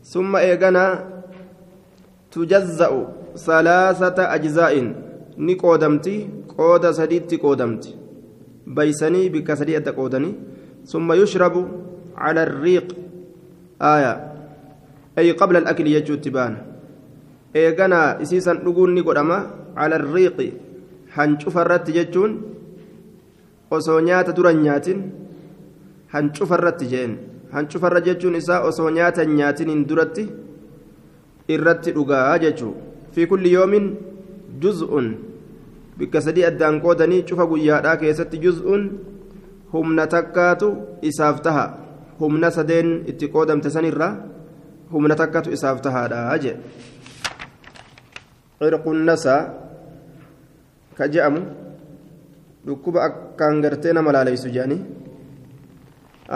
summa 0.02 0.42
eeganaa 0.42 0.92
tujazza'u. 2.30 3.19
Salaasata 3.34 4.30
ajzaa'in 4.36 4.88
ni 5.36 5.56
qoodamti 5.56 6.14
qooda 6.56 6.92
sadiitti 6.92 7.38
qoodamti. 7.38 7.94
Baysanii 8.66 9.30
bikka 9.30 9.56
sadii 9.56 9.76
adda 9.76 9.92
qoodanii. 9.92 10.34
Summa 10.84 11.14
yushrabu 11.14 11.62
cala 12.16 12.42
arriiq 12.42 12.88
aaya. 13.80 14.12
Ay 15.16 15.32
qabla 15.34 15.58
alakli 15.58 15.94
jechuutti 15.96 16.30
baana. 16.30 16.58
Eeganaa 17.54 18.18
isiisan 18.20 18.62
dhuguun 18.64 18.94
ni 18.94 19.02
godhama. 19.02 19.38
Cala 19.74 19.96
arriiqi 19.96 20.52
hancufa 21.16 21.62
irratti 21.64 21.92
jechuun 21.92 22.32
osoo 23.70 24.00
nyaata 24.00 24.32
duran 24.32 24.62
nyaatin 24.62 25.00
hancufa 26.12 26.54
irratti 26.58 26.86
jeen. 26.92 27.18
Hancufarra 27.52 28.00
jechuun 28.00 28.36
isaa 28.38 28.60
osoo 28.68 28.90
nyaata 28.90 29.24
nyaatiniin 29.24 29.82
duratti 29.88 30.28
irratti 31.48 31.92
dhugaa 31.96 32.38
jechuu 32.38 32.74
bikka 35.98 36.20
sadii 36.20 36.44
addaan 36.50 36.80
qoodanii 36.80 37.22
cufa 37.28 37.46
guyyaadhaa 37.46 37.96
keessatti 38.02 38.38
juz'un 38.44 38.84
humna 39.72 40.06
takkaatu 40.06 40.68
isaaf 41.02 41.40
taha 41.46 41.64
humna 42.20 42.50
sadeen 42.50 43.04
itti 43.12 43.28
qoodamte 43.34 43.70
sanirra 43.70 44.08
humna 44.92 45.14
takkatu 45.16 45.52
isaaf 45.56 45.80
tahaadha 45.86 46.38
jee 46.44 46.56
cirqun 48.60 49.04
nasaa 49.08 49.40
ka 50.98 51.08
je'amu 51.08 51.40
dhukkuba 52.66 53.04
akkaan 53.08 53.62
gartee 53.64 53.92
nama 53.96 54.12
laaleysu 54.16 54.48
jedhanii 54.56 54.80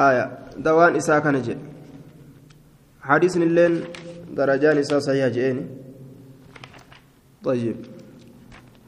aya 0.07 0.25
dawaan 0.67 0.97
isaa 1.01 1.21
kana 1.21 1.41
jedhe 1.49 1.61
hadiisni 3.09 3.47
illeen 3.49 3.75
طيب. 7.45 7.77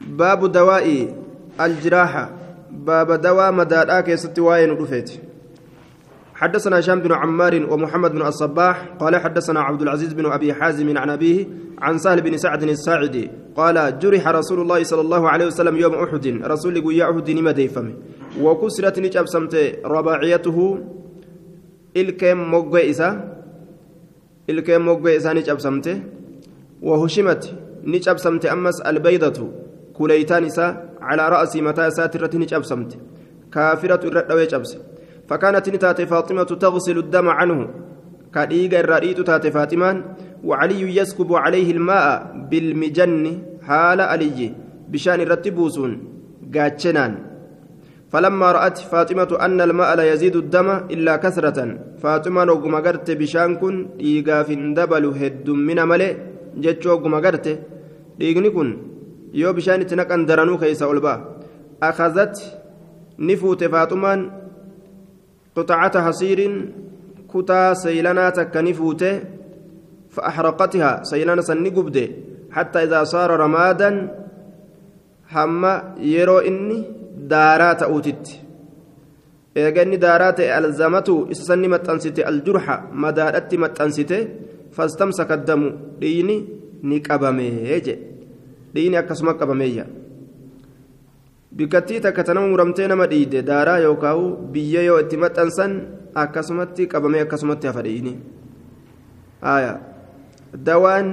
باب 0.07 0.51
دواء 0.51 1.15
الجراحة 1.61 2.31
باب 2.71 3.21
دواء 3.21 3.51
مدادا 3.51 4.01
كيست 4.01 4.39
وين 4.39 4.69
رفيت 4.69 5.11
حدثنا 6.35 6.79
هشام 6.79 6.99
بن 6.99 7.13
عمار 7.13 7.65
ومحمد 7.71 8.11
بن 8.11 8.21
الصباح. 8.21 8.85
قال 8.99 9.15
حدثنا 9.15 9.59
عبد 9.59 9.81
العزيز 9.81 10.13
بن 10.13 10.25
أبي 10.25 10.53
حازم 10.53 10.97
عن 10.97 11.09
أبيه 11.09 11.47
عن 11.81 11.97
سهل 11.97 12.21
بن 12.21 12.37
سعد 12.37 12.63
الساعدي 12.63 13.29
قال 13.55 13.99
جرح 13.99 14.27
رسول 14.27 14.61
الله 14.61 14.83
صلى 14.83 15.01
الله 15.01 15.29
عليه 15.29 15.45
وسلم 15.45 15.75
يوم 15.77 15.93
أحد. 15.95 16.27
رسول 16.43 16.81
قويا 16.81 17.11
أحد 17.11 17.29
نما 17.31 17.51
ديفمه 17.51 17.93
وكسرت 18.41 18.99
نجاب 18.99 19.27
سمت 19.27 19.79
رباعيته. 19.85 20.79
إسا. 21.97 23.33
الكم 24.49 24.77
موغي 24.81 25.17
إسا 25.17 25.33
نجاب 25.33 25.59
سمت 25.59 26.01
وهشمت 26.81 27.66
نجاب 27.87 28.17
سمت 28.17 28.45
أمس 28.45 28.81
البيضة 28.81 29.37
كليتان 29.97 30.43
إساء 30.43 30.71
على 31.01 31.29
رأس 31.29 31.55
متى 31.55 31.85
ساترة 31.97 32.33
نجابسمت 32.41 32.91
كافرة 33.53 34.01
الردوي 34.07 34.45
جبس 34.45 34.71
فكانت 35.29 35.69
نتات 35.69 36.01
فاطمة 36.01 36.43
تغسل 36.63 36.97
الدم 36.97 37.27
عنه 37.29 37.59
كديغ 38.35 38.71
الرئيت 38.79 39.19
تات 39.27 39.47
فاطمان 39.55 39.95
وعلي 40.43 40.97
يسكب 40.97 41.33
عليه 41.33 41.71
الماء 41.71 42.07
بالمجن 42.49 43.23
حال 43.67 43.99
علي 44.01 44.39
بشان 44.91 45.19
الرتبوسون 45.21 45.91
قاتشنان 46.55 47.13
فلما 48.11 48.51
رأت 48.51 48.77
فاطمة 48.77 49.31
أن 49.45 49.61
الماء 49.61 49.95
لا 49.95 50.13
يزيد 50.13 50.35
الدم 50.35 50.69
إلا 50.93 51.13
كثرة 51.23 51.57
فاطمة 52.03 52.43
نوغم 52.43 52.75
قرت 52.75 53.11
بشان 53.11 53.55
كن 53.61 53.75
ديغا 53.99 54.43
في 54.43 54.55
دبل 54.77 55.05
هد 55.21 55.49
من 55.49 55.79
ملئ 55.91 56.13
جتشو 56.63 56.95
قرت 57.25 57.47
ديغني 58.19 58.49
كن 58.49 58.69
yoo 59.33 59.53
bishaan 59.53 59.83
itti 59.83 59.95
naqan 59.95 60.25
daranuu 60.25 60.57
keessa 60.57 60.87
ol 60.87 60.99
ba'a. 61.05 61.19
Akazat 61.81 62.35
ni 63.17 63.35
fuute 63.35 63.65
faaxumaan 63.73 64.21
qixacata 65.55 65.99
hasiirin 66.07 66.53
kutaa 67.31 67.75
saylanaa 67.75 68.31
takka 68.31 68.61
ni 68.63 68.73
fuute. 68.73 69.37
فأحرقتها 70.17 71.03
سيلان 71.03 71.41
سني 71.41 71.69
قبدي 71.69 72.05
حتى 72.51 72.83
إذا 72.83 73.03
صار 73.03 73.29
رمادا 73.43 73.89
هم 75.31 75.63
يرو 75.99 76.37
إني 76.49 76.77
دارات 77.29 77.83
أوتت 77.83 78.25
إيجاني 79.57 79.97
دارات 79.97 80.39
ألزمته 80.39 81.15
إسسني 81.31 81.67
متأنسته 81.67 82.29
الجرح 82.29 82.65
مدارت 83.03 83.55
متأنسته 83.55 84.21
فاستمسك 84.75 85.31
الدم 85.31 85.63
ديني 86.83 86.97
نكبمي 86.99 87.97
dhiini 88.75 88.97
akkasuma 88.99 89.33
qabameeyya 89.33 89.85
bikkattii 91.51 92.01
takka 92.03 92.23
tanama 92.23 92.47
muramtee 92.51 92.87
nama 92.87 93.07
dhiide 93.07 93.41
daaraa 93.41 93.79
yookaan 93.79 94.51
biyya 94.53 94.83
yoo 94.83 94.99
itti 94.99 95.17
maxxansan 95.17 95.71
akkasumatti 96.23 96.87
qabamee 96.91 97.23
akkasumatti 97.25 97.67
hafa 97.67 97.81
dhiini 97.87 98.13
dawaan 100.69 101.09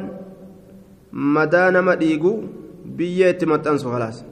madaa 1.37 1.71
nama 1.71 1.97
dhiigu 1.97 2.33
biyya 2.85 3.33
itti 3.37 3.47
maxxansu 3.47 3.95
halaas 3.97 4.25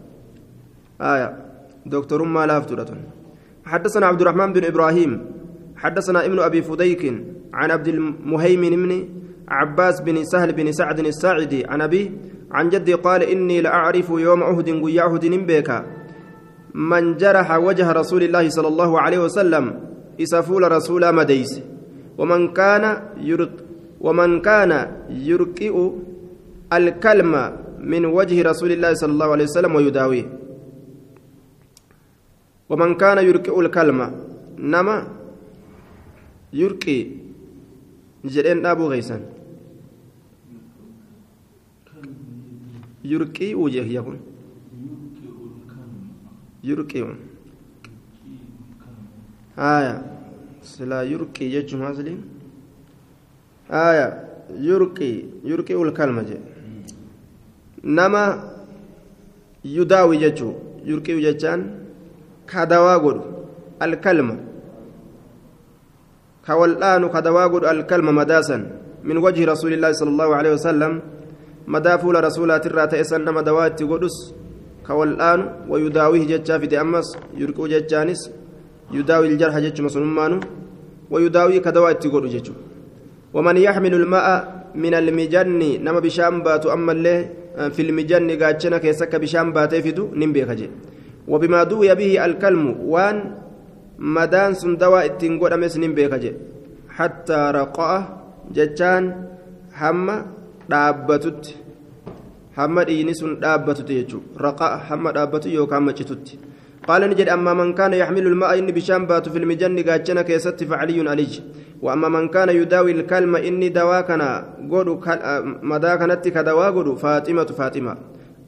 دكتورما 1.87 2.47
لافتورة 2.47 2.91
حدثنا 3.67 4.07
عبد 4.07 4.21
الرحمن 4.21 4.53
بن 4.53 4.65
إبراهيم 4.65 5.13
حدثنا 5.77 6.27
ابن 6.27 6.39
أبي 6.39 6.63
فديك 6.63 7.03
عن 7.53 7.71
عبد 7.71 7.89
المهيمن 7.89 8.71
بن 8.71 9.09
عباس 9.59 10.01
بن 10.01 10.25
سهل 10.25 10.53
بن 10.53 10.73
سعد 10.73 10.99
الساعدي 11.01 11.61
عن 11.67 11.81
أبي 11.81 12.05
عن 12.51 12.69
جدي 12.69 12.95
قال 12.95 13.23
إني 13.23 13.61
لأعرف 13.61 14.09
يوم 14.11 14.43
عهد 14.43 14.69
قيا 14.85 15.03
عهد 15.03 15.25
بيكا 15.27 15.79
من 16.75 17.17
جرح 17.17 17.49
وجه 17.57 17.93
رسول 17.93 18.23
الله 18.23 18.49
صلى 18.49 18.69
الله 18.69 19.01
عليه 19.01 19.19
وسلم 19.19 19.65
إسا 20.23 20.41
فول 20.41 20.73
رسولا 20.73 21.11
مديس 21.11 21.61
ومن 22.19 22.53
كان 22.53 22.85
يرق 23.21 23.53
ومن 24.01 24.41
كان 24.41 24.73
يرقئ 25.11 25.75
الكلمة 26.73 27.45
من 27.79 28.03
وجه 28.05 28.43
رسول 28.51 28.71
الله 28.73 28.95
صلى 28.95 29.13
الله 29.13 29.29
عليه 29.35 29.45
وسلم 29.45 29.73
ويداويه 29.75 30.27
ومن 32.71 32.91
كان 32.95 33.19
يرقئ 33.29 33.61
الكلمة 33.61 34.07
نما 34.59 34.97
يرقي 36.53 36.99
جرين 38.25 38.67
أبو 38.67 38.85
غيسان 38.93 39.21
يرقي 43.05 43.55
وجه 43.55 43.85
يكون 43.99 44.21
يرقي 46.65 47.01
آية 49.59 49.95
سلا 50.63 51.03
يرقي 51.03 51.49
جج 51.55 51.75
مازلين 51.75 52.21
آية 53.71 54.09
يرقي 54.69 55.13
يرقي 55.45 55.75
الكلمة 55.75 56.23
جي. 56.23 56.39
نما 57.85 58.25
يداوي 59.65 60.17
ججو 60.23 60.51
يرقي 60.85 61.21
ججان 61.21 61.61
كدوا 62.49 62.97
قد 62.97 63.21
الكلمة 63.83 64.37
كولان 66.47 67.03
كدوا 67.09 67.45
قد 67.53 67.65
الكلمة 67.65 68.13
مداسا 68.13 68.59
من 69.05 69.17
وجه 69.17 69.45
رسول 69.53 69.73
الله 69.73 69.93
صلى 69.93 70.11
الله 70.11 70.37
عليه 70.37 70.53
وسلم 70.53 70.93
madaa 71.67 71.99
fuula 71.99 72.21
rasuulaatirraa 72.21 72.87
ta'e 72.87 73.05
san 73.05 73.23
nama 73.25 73.43
dawaa 73.43 73.67
itti 73.69 73.85
godhus 73.85 74.35
ka 74.83 74.95
wal'aanu 74.95 75.71
wayudaawihi 75.71 76.27
jechaa 76.27 76.59
fide 76.59 76.79
ammas 76.79 77.17
yurquu 77.39 77.69
jechaanis 77.69 78.31
yudaawi 78.93 79.29
iljarha 79.33 79.61
jechuma 79.61 79.89
sunummaanu 79.89 80.41
wayudaawii 81.11 81.61
ka 81.61 81.73
dawaa 81.73 81.93
itti 81.93 82.09
godhu 82.09 82.29
jechu 82.29 82.53
waman 83.33 83.57
yaxmilu 83.57 83.97
ilma'a 83.97 84.35
min 84.75 84.95
almijanni 84.95 85.79
nama 85.79 86.01
bishaan 86.01 86.43
baatu 86.43 86.71
ammallee 86.71 87.21
eh, 87.59 87.71
fi 87.73 87.83
lmijanni 87.83 88.37
gaachana 88.37 88.81
keessa 88.81 89.05
akka 89.05 89.19
bishaan 89.19 89.53
baatee 89.53 89.83
fidu 89.83 90.11
nin 90.15 90.33
beeka 90.33 90.55
jedhe 90.57 90.73
wabimaa 91.29 91.65
duwiya 91.65 91.97
bihi 91.97 92.19
alkalmu 92.19 92.77
waan 92.93 93.19
madaan 93.99 94.55
sun 94.55 94.77
dawaa 94.79 95.05
ittiin 95.09 95.39
godhames 95.39 95.77
nin 95.77 95.95
beeka 95.95 96.19
jedhe 96.19 96.39
hattaa 96.99 97.53
raqa'a 97.53 97.99
jechaan 98.53 99.05
hamma 99.81 100.17
dhaabbatutti 100.73 101.59
hamma 102.57 102.85
dhiini 102.89 103.15
sun 103.21 103.37
dhaabbatutti 103.45 104.01
jechuudha. 104.01 104.43
Raqa 104.47 104.73
hamma 104.89 105.15
dhaabbatu 105.19 105.55
yookaan 105.59 105.81
hamma 105.81 105.99
citutti 106.01 106.39
قال 106.89 107.03
نجد 107.11 107.29
أما 107.29 107.55
من 107.55 107.75
كان 107.75 107.93
يحمل 107.95 108.27
الماء 108.27 108.59
إني 108.59 108.73
بشام 108.73 109.07
بات 109.07 109.29
في 109.29 109.39
المجن 109.39 109.79
قاتشنا 109.89 110.23
كيست 110.23 110.65
فعلي 110.65 111.11
عليج 111.11 111.41
وأما 111.83 112.09
من 112.09 112.29
كان 112.29 112.49
يداوي 112.49 112.93
الكلمة 112.93 113.39
إني 113.39 113.69
دواكنا 113.69 114.29
قد 114.71 114.89
مدا 115.63 115.97
كانت 115.97 116.29
كدوا 116.29 116.71
قد 116.77 116.89
فاطمة 116.99 117.45
فاطمة 117.45 117.97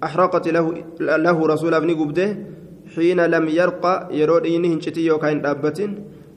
أحرقت 0.05 0.49
له 0.49 0.67
له 1.01 1.47
رسول 1.47 1.75
ابن 1.75 1.91
قبده 2.01 2.29
حين 2.95 3.21
لم 3.35 3.49
يرقى 3.49 3.95
يرود 4.19 4.47
إني 4.47 4.75
هنشتي 4.75 5.07
يوكاين 5.07 5.43
دابة 5.43 5.81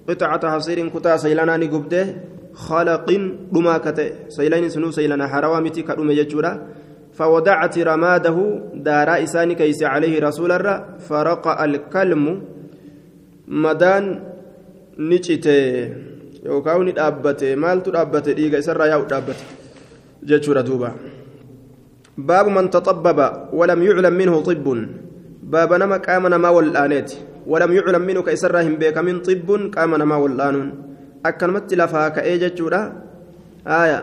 قطعة 0.09 0.43
حصير 0.53 0.87
كتا 0.93 1.17
سيلانا 1.17 1.53
قبده 1.73 2.03
خلق 2.57 3.07
دما 3.53 3.77
كته 3.85 4.33
سيلين 4.33 4.69
سنو 4.73 4.89
سيلنا 4.91 5.27
حروامتي 5.29 5.81
كدوم 5.85 6.09
يجورا 6.11 6.51
فوضعت 7.13 7.75
رماده 7.79 8.37
دار 8.73 9.09
إساني 9.23 9.55
كيس 9.55 9.83
عليه 9.83 10.15
رسول 10.27 10.51
الله 10.51 10.75
فرق 11.09 11.45
الكلم 11.61 12.23
مدان 13.47 14.03
نجته 14.97 15.61
yookaan 16.47 16.85
ni 16.87 16.95
dhaabbate 16.95 17.55
maaltu 17.59 17.91
dhaabbate 17.91 18.31
dhiiga 18.37 18.61
isarraa 18.63 18.87
yaa'u 18.93 19.05
dhaabbate 19.11 19.43
jechuudha 20.29 20.63
duuba 20.63 20.93
baabu 22.17 22.49
man 22.57 22.69
taxabbaba 22.69 23.49
walam 23.51 23.83
yuclam 23.83 24.15
minhu 24.15 24.39
xibbun 24.47 24.79
baaba 25.43 25.77
nama 25.81 25.99
qaama 25.99 26.31
namaa 26.31 26.53
wal'aaneeti 26.57 27.19
walam 27.51 27.71
yuclam 27.77 28.03
minhu 28.09 28.23
ka 28.27 28.31
isarraa 28.37 28.63
hin 28.67 28.77
beekamin 28.81 29.19
xibbun 29.27 29.67
qaama 29.75 29.99
namaa 30.01 30.21
wal'aanuun 30.23 30.69
akkanumatti 31.23 31.75
lafaa 31.75 32.09
ka'ee 32.11 32.37
jechuudha 32.43 32.81
haaya 33.65 33.99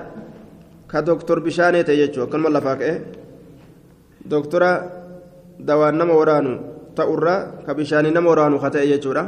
ka 0.89 1.03
doktor 1.03 1.41
bishaanee 1.41 1.85
ta'e 1.85 1.97
jechuudha 1.97 2.27
akkanuma 2.29 2.51
lafaa 2.51 2.77
ka'ee 2.77 2.99
doktora 4.25 4.71
dawaan 5.59 5.97
nama 5.99 6.15
waraanu 6.15 6.53
ta'urraa 6.95 7.67
ka 7.67 7.75
bishaanii 7.75 8.15
nama 8.15 8.31
waraanu 8.31 8.59
ka 8.59 8.71
ta'e 8.71 8.89
jechuudha 8.95 9.25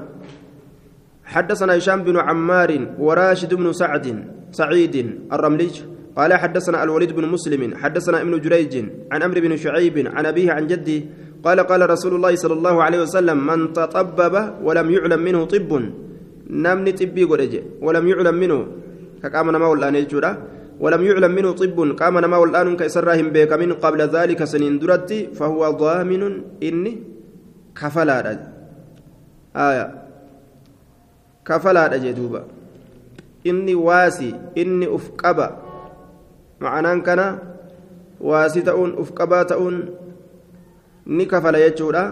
حدثنا 1.26 1.76
هشام 1.76 2.06
بن 2.06 2.16
عمار 2.22 2.70
وراشد 3.02 3.54
بن 3.54 3.66
سعد 3.74 4.06
سعيد 4.54 4.94
الرملي 5.32 5.70
قال 6.16 6.30
حدثنا 6.34 6.82
الوليد 6.82 7.12
بن 7.12 7.24
مسلم 7.28 7.74
حدثنا 7.82 8.22
ابن 8.22 8.40
جريج 8.40 8.74
عن 9.12 9.22
عمرو 9.22 9.40
بن 9.40 9.56
شعيب 9.56 9.96
عن 10.06 10.26
أبيه 10.26 10.52
عن 10.52 10.66
جده 10.66 10.98
قال 11.44 11.60
قال 11.60 11.90
رسول 11.90 12.14
الله 12.14 12.34
صلى 12.36 12.54
الله 12.54 12.82
عليه 12.82 13.00
وسلم 13.02 13.46
من 13.46 13.72
تطبب 13.72 14.34
ولم 14.62 14.90
يعلم 14.90 15.20
منه 15.20 15.44
طب 15.44 15.70
نمني 16.50 16.92
طبي 16.92 17.24
قرج 17.24 17.54
ولم 17.82 18.04
يعلم 18.08 18.34
منه 18.34 18.58
كقام 19.22 19.50
نما 19.50 19.66
والآن 19.66 19.94
يجورا 19.94 20.30
ولم 20.80 21.02
يعلم 21.02 21.32
منه 21.34 21.50
طب 21.52 21.78
قام 22.00 22.18
نما 22.18 22.36
والآن 22.36 22.76
كسرهم 22.76 23.28
بك 23.34 23.52
من 23.52 23.72
قبل 23.72 24.00
ذلك 24.16 24.44
سنين 24.44 24.78
درتي 24.78 25.26
فهو 25.38 25.70
ضامن 25.70 26.22
إني 26.62 26.92
كفلا 27.74 28.16
آية 29.56 29.86
inni 33.46 33.74
waasi 33.78 34.34
inni 34.58 34.86
uf 34.90 35.14
qaba 35.14 35.46
ma'anaan 36.58 37.00
kana 37.06 37.26
waasi 38.18 38.62
ta'uun 38.66 38.98
uf 38.98 39.14
qabaa 39.14 39.46
ta'uun 39.46 39.76
ni 41.06 41.26
kafala 41.30 41.62
jechuudha 41.62 42.04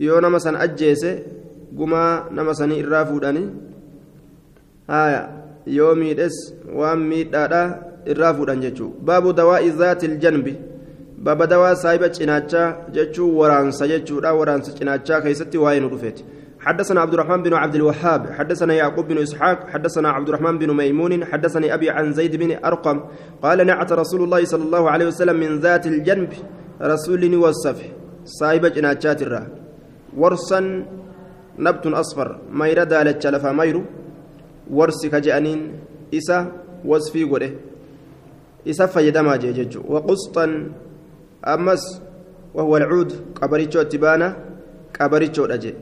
yoo 0.00 0.20
nama 0.24 0.40
gumaa 1.78 2.24
nama 2.30 2.54
sanii 2.54 2.78
irraa 2.84 3.04
fuudhanii 3.10 3.48
haya 4.94 5.22
yoo 5.78 5.94
miidhes 5.94 6.36
waan 6.80 7.00
miidhaadha 7.12 7.62
irraa 8.14 8.34
fuudhan 8.34 8.60
jechuu 8.66 8.90
baabu 9.08 9.32
dawaa'i 9.40 9.70
zaati 9.80 10.06
iljanbi 10.06 10.54
baaba 11.22 11.46
dawaa 11.46 11.74
saahiba 11.76 12.08
cinaachaa 12.08 12.68
jechuu 12.92 13.38
waraansa 13.38 13.88
jechuudha 13.88 14.34
waraansa 14.34 14.72
cinaachaa 14.78 15.20
keessatti 15.20 15.58
waa'ee 15.58 15.80
nu 15.80 15.90
dhufeeti 15.96 16.24
حدثنا 16.62 17.00
عبد 17.00 17.14
الرحمن 17.14 17.42
بن 17.42 17.54
عبد 17.54 17.74
الوهاب 17.74 18.32
حدثنا 18.32 18.74
يعقوب 18.74 19.08
بن 19.08 19.18
اسحاق 19.18 19.68
حدثنا 19.68 20.08
عبد 20.10 20.28
الرحمن 20.28 20.58
بن 20.58 20.70
ميمون 20.76 21.24
حدثني 21.24 21.74
ابي 21.74 21.90
عن 21.90 22.12
زيد 22.12 22.36
بن 22.36 22.64
ارقم 22.64 23.00
قال 23.42 23.66
نعت 23.66 23.92
رسول 23.92 24.22
الله 24.22 24.44
صلى 24.44 24.64
الله 24.64 24.90
عليه 24.90 25.06
وسلم 25.06 25.36
من 25.36 25.58
ذات 25.58 25.86
الجنب 25.86 26.32
رسول 26.82 27.36
وصف 27.36 27.78
saahiba 28.24 28.66
cinaachaatirraa 28.66 29.46
ورسا 30.16 30.60
نبت 31.58 31.86
أصفر 31.86 32.38
مير 32.52 32.84
dhalate 32.84 33.26
lafa 33.26 33.52
مير 33.52 33.82
ورس 34.70 35.06
كجأنين 35.06 35.60
إسا 36.14 36.52
وصفي 36.84 37.24
غده 37.24 37.50
إسا 38.68 38.86
فيدما 38.86 39.36
جيجو 39.36 39.80
وقسطا 39.88 40.44
أمس 41.46 41.84
وهو 42.54 42.76
العود 42.76 43.12
قبريتشو 43.42 43.82
تبانا 43.82 44.36
قبريتشو 45.00 45.46
دجي 45.46 45.74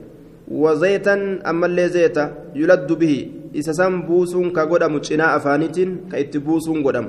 وزيتا 0.51 1.15
أما 1.51 1.67
اللي 1.67 1.89
زيتا 1.89 2.25
يلد 2.55 2.93
به. 2.93 3.31
إسسان 3.51 4.03
بوسون 4.03 4.51
كقدم 4.51 4.99
جنا 4.99 5.37
أفانيتين 5.37 6.07
كإت 6.13 6.37
بوسون 6.37 6.87
قدم 6.87 7.07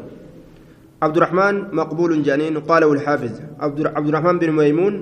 عبد 1.01 1.17
الرحمن 1.17 1.55
مقبول 1.75 2.23
جانين 2.23 2.57
قاله 2.57 2.93
الحافظ. 2.93 3.33
عبد 3.59 4.07
الرحمن 4.09 4.39
بن 4.39 4.51
ميمون 4.51 4.93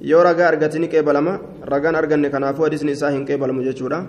yoo 0.00 0.22
ragaa 0.22 0.48
argatini 0.48 0.88
qeebalama. 0.88 1.40
Ragaan 1.64 1.94
arganne 1.94 2.30
kanaafuu 2.30 2.64
hadiisni 2.64 2.92
isaa 2.92 3.10
hin 3.10 3.26
qeebalamu 3.26 3.64
jechuudha. 3.64 4.06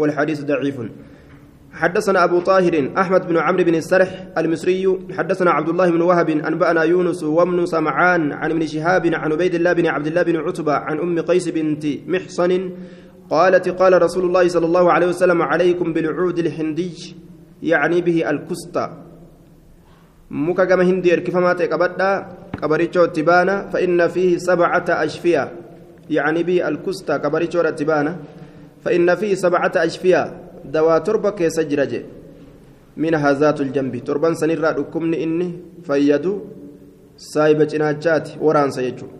والحديث 0.00 0.40
ضعيف 0.40 0.76
حدثنا 1.72 2.24
أبو 2.24 2.40
طاهر 2.40 2.90
أحمد 2.98 3.28
بن 3.28 3.36
عمرو 3.36 3.64
بن 3.64 3.74
السرح 3.74 4.26
المصري 4.38 4.98
حدثنا 5.18 5.50
عبد 5.50 5.68
الله 5.68 5.90
بن 5.90 6.00
وهب 6.02 6.30
أنبأنا 6.30 6.82
يونس 6.82 7.22
وابن 7.22 7.66
سمعان 7.66 8.32
عن 8.32 8.50
ابن 8.50 8.66
شهاب 8.66 9.06
عن 9.06 9.32
عبيد 9.32 9.54
الله 9.54 9.72
بن 9.72 9.86
عبد 9.86 10.06
الله 10.06 10.22
بن 10.22 10.36
عتبة 10.36 10.72
عن 10.72 10.98
أم 10.98 11.20
قيس 11.20 11.48
بنت 11.48 11.86
محصن 12.08 12.70
قالت 13.30 13.68
قال 13.68 14.02
رسول 14.02 14.24
الله 14.24 14.48
صلى 14.48 14.66
الله 14.66 14.92
عليه 14.92 15.06
وسلم 15.06 15.42
عليكم 15.42 15.92
بالعود 15.92 16.38
الهندي 16.38 17.16
يعني 17.62 18.00
به 18.00 18.30
الكستا 18.30 19.09
muka 20.30 20.66
gama 20.66 20.84
hindii 20.84 21.10
erkifamaa 21.10 21.54
ta'e 21.54 21.68
qabadhaa 21.68 22.14
qabarichoo 22.60 23.06
itti 23.10 23.22
baana 23.22 23.66
fa'inna 23.72 24.08
fiihi 24.08 24.40
sabcata 24.40 24.98
ashfiya 24.98 25.50
yacni 26.08 26.44
به 26.44 26.62
القسط 26.62 27.18
qabarichoodha 27.18 27.70
itti 27.74 27.84
baana 27.84 28.14
فإن 28.84 29.16
فيه 29.16 29.36
سبعة 29.36 29.80
أشفية 29.80 30.22
dawaa 30.64 31.00
torba 31.00 31.32
keessa 31.32 31.64
jira 31.64 31.86
je 31.86 32.04
منها 32.96 33.14
ذات 33.14 33.64
الجنب 33.64 34.00
torban 34.00 34.36
sanirraa 34.36 34.72
dhukkubni 34.72 35.16
inni 35.22 35.48
fayyadu 35.82 36.40
saahiba 37.16 37.66
cinaachaati 37.66 38.38
waraansa 38.40 38.82
jechuudha 38.82 39.18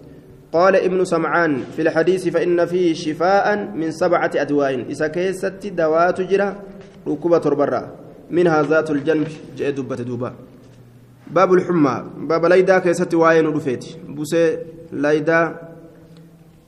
قال 0.51 0.75
ابن 0.77 1.05
سمعان 1.05 1.63
في 1.77 1.83
الحديث 1.83 2.29
فإن 2.29 2.67
فيه 2.67 2.95
شفاء 2.95 3.71
من 3.71 3.95
سبعة 3.95 4.31
أدواء 4.35 4.91
isa 4.91 5.07
keessa 5.07 5.63
dawaatu 5.63 6.21
jira 6.21 6.57
dhukkuba 7.07 7.45
biraa 7.55 7.83
منها 8.31 8.63
ذات 8.63 8.91
الجنب 8.91 9.29
jaa 9.55 9.71
دبة 9.71 10.03
duuba 10.03 10.50
باب 11.31 11.53
الحمى. 11.55 12.27
baaba 12.27 12.47
laydaa 12.47 12.79
keessatti 12.79 13.15
waa'een 13.15 13.39
nu 13.39 13.47
dhufeeti 13.47 13.85
بوسي 14.09 14.59
ليدا 14.93 15.41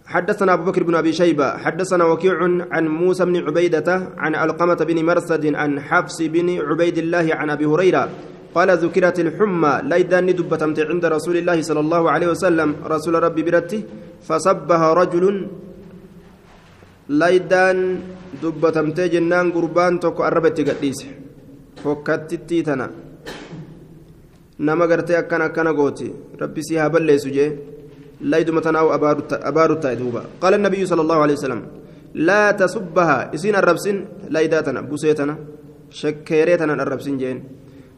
حدثنا 0.06 0.52
أبو 0.54 0.70
بكر 0.70 0.82
بن 0.82 0.94
أبي 0.94 1.12
شيبة. 1.12 1.56
حدثنا 1.56 2.04
وكيع 2.04 2.34
عن 2.70 2.84
موسى 2.88 3.24
بن 3.24 3.36
عبيدة 3.36 3.88
عن 4.16 4.34
علقمة 4.34 4.74
بن 4.74 5.04
مرثد 5.04 5.54
عن 5.54 5.80
حفص 5.80 6.22
بن 6.22 6.48
عبيد 6.68 6.98
الله 6.98 7.26
عن 7.34 7.50
أبي 7.50 7.66
هريرة. 7.66 8.08
قال 8.54 8.68
ذكرت 8.78 9.20
الحمى. 9.20 9.80
ليدان 9.82 10.26
دبتمت 10.26 10.78
عند 10.80 11.04
رسول 11.04 11.36
الله 11.36 11.62
صلى 11.62 11.80
الله 11.80 12.10
عليه 12.10 12.28
وسلم. 12.36 12.74
رسول 12.84 13.14
ربي 13.22 13.42
برته 13.42 13.82
فصبها 14.22 14.88
رجل. 14.92 15.26
ليدان 17.08 17.78
دبتمت 18.42 19.00
جنان 19.00 19.52
قربان 19.52 20.00
توكو 20.00 20.22
أربت 20.22 20.60
قديس. 20.60 21.00
فكتتي 21.84 22.62
تنا. 22.62 22.90
Nama 24.66 24.84
gartee 24.90 25.18
akkana 25.22 25.44
akkana 25.50 25.72
gooti 25.78 26.08
rabbi 26.42 26.66
si 26.68 26.74
haa 26.80 26.90
balleessu 26.94 27.30
jee 27.36 27.50
layduma 28.32 28.60
tanaawu 28.66 28.90
abaaru 29.50 29.76
taa'e 29.82 29.96
duuba 30.02 30.22
qaala 30.42 30.62
nabiyyu 30.66 30.86
sala 30.90 31.02
allahu 31.04 31.24
alehi 31.24 31.38
wasalam 31.40 31.62
laa 32.28 32.48
tasubbaha 32.62 33.18
isiin 33.36 33.56
arrabsin 33.62 33.98
laydaa 34.36 34.62
tana 34.68 34.80
busee 34.90 35.14
tana 35.20 35.34
shekkeeree 36.00 36.56
tanan 36.62 36.84
arrabsin 36.84 37.18
jeen 37.22 37.40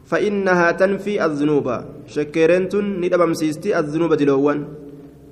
فإنها 0.05 0.71
تنفي 0.71 1.25
الذنوب 1.25 1.67
شكرنت 2.07 2.73
ندبم 2.75 3.33
سيستي 3.33 3.79
الذنوب 3.79 4.13
دلوان 4.13 4.59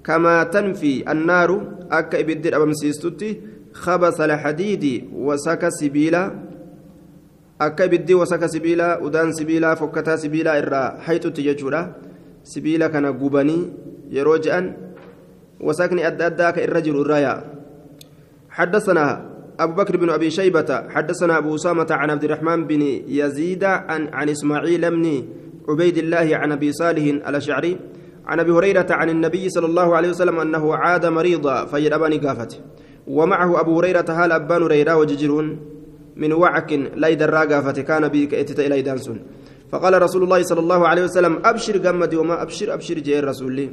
كما 0.05 0.43
تنفي 0.43 1.11
النار 1.11 1.49
أكا 1.91 2.19
إبدر 2.19 2.55
أبم 2.57 2.73
سيستي 2.73 3.29
خبث 3.73 4.17
الحديد 4.21 4.83
وسك 5.13 5.63
سبيلا 5.69 6.23
akka 7.59 7.85
ibiddi 7.85 8.13
wasaka 8.13 8.49
sibiilaa 8.49 8.99
udaan 8.99 9.33
sibiilaa 9.33 9.75
fokkataa 9.75 10.17
sibiilaa 10.17 10.57
irraa 10.57 10.97
hayxutti 11.05 11.43
jechuudha. 11.43 11.95
Sibiila 12.43 12.89
kana 12.89 13.13
gubanii 13.13 13.71
yeroo 14.11 14.37
je'an 14.37 14.73
wasakni 15.59 16.03
adda 16.03 16.25
addaa 16.27 16.51
ka 16.51 16.61
irra 16.61 16.81
jiru 16.81 17.01
irraa 17.05 17.19
yaa'a 17.19 17.53
حدثنا 18.53 19.25
أبو 19.59 19.73
بكر 19.73 19.97
بن 19.97 20.09
أبي 20.09 20.29
شيبة 20.29 20.89
حدثنا 20.89 21.37
أبو 21.37 21.55
أسامة 21.55 21.87
عن 21.89 22.09
عبد 22.09 22.23
الرحمن 22.23 22.67
بن 22.67 22.81
يزيد 23.07 23.63
عن, 23.63 24.07
عن 24.13 24.29
إسماعيل 24.29 24.91
بن 24.91 25.25
عبيد 25.69 25.97
الله 25.97 26.37
عن 26.37 26.51
أبي 26.51 26.71
صالح 26.71 27.03
الأشعري 27.29 27.77
عن 28.25 28.39
أبي 28.39 28.51
هريرة 28.51 28.85
عن 28.89 29.09
النبي 29.09 29.49
صلى 29.49 29.65
الله 29.65 29.95
عليه 29.95 30.09
وسلم 30.09 30.39
أنه 30.39 30.75
عاد 30.75 31.05
مريضا 31.05 31.65
فيرأبني 31.65 32.17
قافته 32.17 32.57
ومعه 33.07 33.59
أبو 33.61 33.79
هريرة 33.79 34.05
هال 34.09 34.31
أبان 34.31 34.63
هريرة 34.63 34.95
وججرون 34.97 35.59
من 36.15 36.33
وعك 36.33 36.71
ليد 36.95 37.21
الراقة 37.21 37.61
فكان 37.61 38.07
بك 38.07 38.33
إتت 38.33 38.59
إلى 38.59 38.81
دانسون 38.81 39.19
فقال 39.71 40.01
رسول 40.01 40.23
الله 40.23 40.41
صلى 40.43 40.59
الله 40.59 40.87
عليه 40.87 41.03
وسلم 41.03 41.39
أبشر 41.45 41.77
قمدي 41.77 42.17
وما 42.17 42.41
أبشر 42.41 42.73
أبشر 42.73 42.99
جاء 42.99 43.19
الرسول 43.19 43.69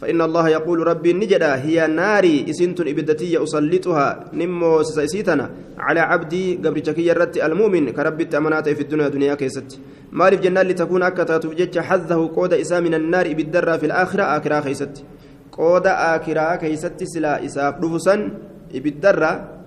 فإن 0.00 0.20
الله 0.20 0.48
يقول 0.48 0.86
ربي 0.86 1.12
نجدا 1.12 1.54
هي 1.54 1.86
ناري 1.86 2.46
إسنت 2.50 2.80
إبدتي 2.80 3.42
أسلطها 3.42 4.30
نمو 4.32 4.82
سيسيتنا. 4.82 5.50
على 5.78 6.00
عبدي 6.00 6.56
قبل 6.56 6.86
شكي 6.86 7.12
الرت 7.12 7.36
المؤمن 7.36 7.90
كربي 7.90 8.22
التأمنات 8.22 8.68
في 8.68 8.80
الدنيا 8.80 9.08
دنيا 9.08 9.34
كيست. 9.34 9.80
مال 10.12 10.30
في 10.38 10.42
جنة 10.42 10.62
لتكون 10.62 11.02
أكتا 11.02 11.38
تفجج 11.38 11.78
حظه 11.78 12.34
قود 12.36 12.52
إسا 12.54 12.80
من 12.80 12.94
النار 12.94 13.34
بالدرة 13.34 13.76
في 13.76 13.86
الآخرة 13.86 14.22
آكرا 14.36 14.60
كيست. 14.60 15.04
qooda 15.52 15.86
aakhiraa 15.86 16.56
keessatti 16.56 17.02
silaa 17.02 17.44
isaaf 17.44 17.74
رفسا 17.84 18.30
ibiddarraa 18.74 19.57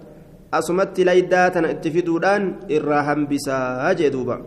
asumatti 0.51 1.03
laydaa 1.03 1.49
tana 1.49 1.71
itti 1.71 1.91
fiduudhaan 1.91 2.55
irraa 2.69 3.03
hambisaa 3.03 3.93
jee 3.95 4.09
duuba. 4.09 4.39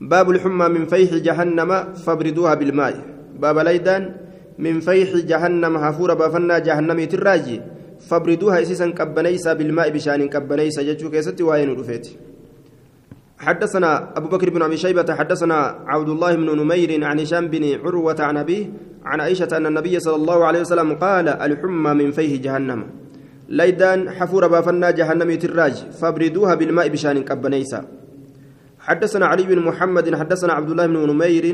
باب 0.00 0.30
الحمى 0.30 0.68
من 0.68 0.84
فيح 0.86 1.14
جهنم 1.14 1.94
فابردوها 1.94 2.54
بالماء 2.54 2.94
baaba 3.36 3.58
laydaan 3.58 4.16
من 4.58 4.80
فيح 4.80 5.16
جهنم 5.28 5.76
hafuura 5.76 6.14
buufinna 6.14 6.58
جهنم 6.58 7.04
tirraa 7.04 7.46
je 7.46 7.60
فابردوها 8.08 8.62
isiisa 8.62 8.96
qabbaneessaa 8.96 9.52
بالماء 9.52 9.90
bishaan 9.90 10.28
qabbaneessaa 10.28 10.82
jechuu 10.82 11.10
keessatti 11.10 11.42
waa'een 11.42 11.76
حدثنا 13.40 14.16
أبو 14.16 14.28
بكر 14.28 14.50
بن 14.50 14.62
أبي 14.62 14.76
شيبة 14.76 15.14
حدثنا 15.14 15.84
عبد 15.86 16.08
الله 16.08 16.34
بن 16.34 16.48
نمير 16.60 17.04
عن 17.04 17.20
هشام 17.20 17.48
بن 17.48 17.64
عروة 17.84 18.16
عن 18.20 18.36
أبيه 18.36 18.64
عن 19.04 19.20
عائشة 19.20 19.56
أن 19.56 19.66
النبي 19.66 20.00
صلى 20.00 20.16
الله 20.16 20.44
عليه 20.44 20.60
وسلم 20.60 20.94
قال 20.94 21.28
الحمى 21.28 21.94
من 21.94 22.10
فيه 22.12 22.42
جهنم. 22.42 22.80
ليدان 23.50 24.10
حفور 24.10 24.46
بافنا 24.46 24.90
جهنم 24.90 25.30
تراج 25.34 25.74
فابردوها 26.00 26.54
بالماء 26.54 26.88
بشان 26.88 27.16
كبنيسا 27.28 27.80
حدثنا 28.78 29.26
علي 29.26 29.42
بن 29.42 29.58
محمد 29.58 30.14
حدثنا 30.14 30.52
عبد 30.52 30.70
الله 30.70 30.86
بن 30.86 30.96
نمير 31.10 31.44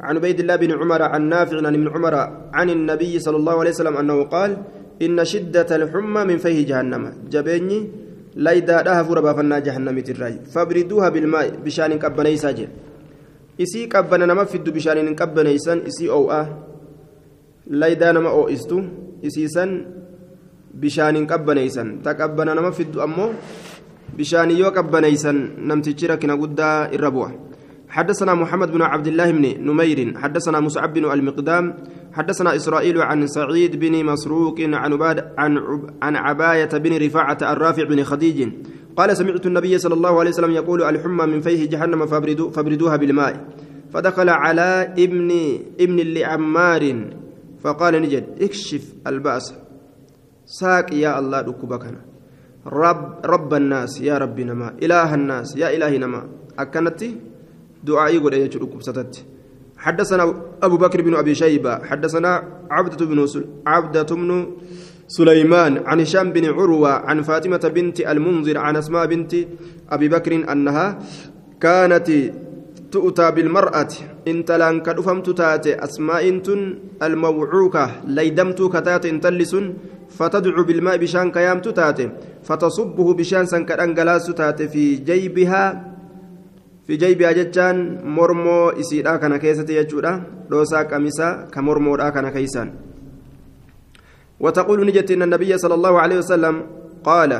عن 0.00 0.16
عبيد 0.16 0.40
الله 0.40 0.56
بن 0.56 0.70
عمر 0.80 1.02
عن 1.02 1.22
نافع 1.28 1.56
عن 1.56 1.74
ابن 1.74 1.88
عمر 1.88 2.14
عن 2.52 2.70
النبي 2.70 3.18
صلى 3.18 3.36
الله 3.36 3.56
عليه 3.60 3.70
وسلم 3.70 3.96
أنه 3.96 4.22
قال 4.24 4.56
إن 5.02 5.24
شدة 5.24 5.76
الحمى 5.76 6.24
من 6.24 6.38
فيه 6.38 6.66
جهنم. 6.66 7.02
جبيني 7.30 7.78
ليدا 8.36 8.82
دها 8.82 9.02
فور 9.02 9.20
بافنا 9.20 9.58
جهنم 9.58 10.00
تراج 10.00 10.34
فابردوها 10.54 11.08
بالماء 11.08 11.46
بشان 11.64 11.98
كبنيسا 11.98 12.50
جل 12.50 12.68
isii 13.60 13.88
qabbana 13.92 14.26
nama 14.26 14.46
fiddu 14.48 14.72
bishaaniin 14.72 15.08
hin 15.10 15.16
qabbaneysan 15.16 15.82
isii 15.90 16.08
oo'a 16.18 16.38
laydaa 17.82 18.12
nama 18.16 18.30
oo'istu 18.32 18.78
isiisan 19.28 19.74
bishaaniin 20.74 21.26
qabbaneysan 21.26 22.02
ta 22.02 22.14
qabbana 22.14 22.54
nama 22.54 22.72
fiddu 22.72 23.00
ammoo 23.02 23.34
bishaanii 24.16 24.58
yoo 24.58 24.70
qabbaneysan 24.70 25.36
namtichi 25.68 26.06
rakkina 26.06 26.36
guddaa 26.36 26.88
irra 26.92 27.10
bu'a 27.10 27.50
حدثنا 27.90 28.34
محمد 28.34 28.70
بن 28.70 28.82
عبد 28.82 29.06
الله 29.06 29.30
بن 29.30 29.66
نمير. 29.66 30.14
حدثنا 30.14 30.60
مصعب 30.60 30.94
بن 30.94 31.10
المقدام. 31.10 31.74
حدثنا 32.14 32.56
إسرائيل 32.56 33.02
عن 33.02 33.26
سعيد 33.26 33.76
بن 33.82 34.04
مسروق 34.06 34.60
عن 34.60 34.92
عباد 34.92 35.34
عن 35.38 35.58
عن 36.02 36.16
عباية 36.16 36.70
بن 36.70 36.92
رفاعة 37.06 37.38
الرافع 37.42 37.84
بن 37.84 38.04
خديج. 38.04 38.48
قال 38.96 39.16
سمعت 39.16 39.46
النبي 39.46 39.78
صلى 39.78 39.94
الله 39.94 40.20
عليه 40.20 40.30
وسلم 40.30 40.50
يقول 40.50 40.82
الحمى 40.82 41.26
من 41.26 41.40
فيه 41.40 41.66
جهنم 41.66 42.06
فابردو 42.06 42.50
فابردوها 42.50 42.96
بالماء. 42.96 43.34
فدخل 43.90 44.28
على 44.28 44.94
ابن 44.98 45.30
ابن 45.80 45.98
لعمار. 46.14 46.82
فقال 47.58 48.02
نجد 48.02 48.24
اكشف 48.40 48.84
البأس. 49.06 49.54
ساق 50.58 50.90
يا 50.94 51.10
الله 51.18 51.40
ركبكنا 51.40 52.00
رب 52.66 53.02
رب 53.32 53.50
الناس 53.54 53.92
يا 54.08 54.18
رب 54.18 54.38
نما 54.40 54.68
إله 54.82 55.10
الناس 55.14 55.48
يا 55.62 55.68
إله 55.76 55.92
نما. 56.02 56.22
أكنت 56.58 57.00
دعائي 57.86 58.18
قد 58.18 58.34
يجرك 58.34 58.72
ستت 58.82 59.14
حدثنا 59.78 60.24
أبو 60.66 60.76
بكر 60.76 60.98
بن 61.06 61.14
أبي 61.14 61.34
شيبة 61.34 61.72
حدثنا 61.88 62.32
عبدة 62.70 63.06
بن 63.06 63.18
عبدة 63.66 64.10
بن 64.20 64.30
سليمان 65.08 65.72
عن 65.86 66.00
هشام 66.00 66.32
بن 66.32 66.44
عروة 66.56 66.92
عن 67.08 67.22
فاطمة 67.22 67.64
بنت 67.74 68.00
المنذر 68.00 68.58
عن 68.58 68.76
أسماء 68.76 69.06
بنت 69.06 69.32
أبي 69.90 70.08
بكر 70.08 70.52
أنها 70.52 70.98
كانت 71.60 72.08
تؤتى 72.92 73.30
بالمرأة. 73.30 73.92
intallaan 74.28 74.50
ka 74.52 74.80
dhufamte 74.80 75.30
taate 75.30 75.84
أسماء 75.84 76.24
الموعوكة 77.02 77.86
laydamte 78.06 78.62
ka 78.62 78.75
taate 78.75 79.06
intalas 79.06 79.54
فتدعو 80.20 80.62
بالماء 80.68 80.96
bishaan 81.00 81.32
ka 81.32 81.38
yaamte 81.38 81.58
taate 81.64 82.06
فتصبه 82.44 83.08
bishaan 83.14 83.44
san 83.48 83.61
ka 83.61 83.70
irraan 83.70 83.96
jallaafte 83.96 84.26
taate 84.36 84.68
في 84.68 85.00
جيبها 85.08 85.64
في 86.86 86.96
جيبها 86.96 87.32
jechaan 87.32 87.76
mormoo 88.04 88.76
isiirraa 88.80 89.16
kaan 89.16 89.36
keessatti 89.40 89.76
jechuudha 89.80 90.12
روسا 90.52 90.82
كمسا 90.82 91.48
كمرمو 91.54 91.96
كان 91.96 92.28
كيسان. 92.28 92.68
وتقول 94.40 94.86
نجت 94.86 95.10
إن 95.10 95.22
النبي 95.22 95.58
صلى 95.58 95.74
الله 95.74 95.94
عليه 96.00 96.18
وسلم 96.18 96.54
قال 97.04 97.32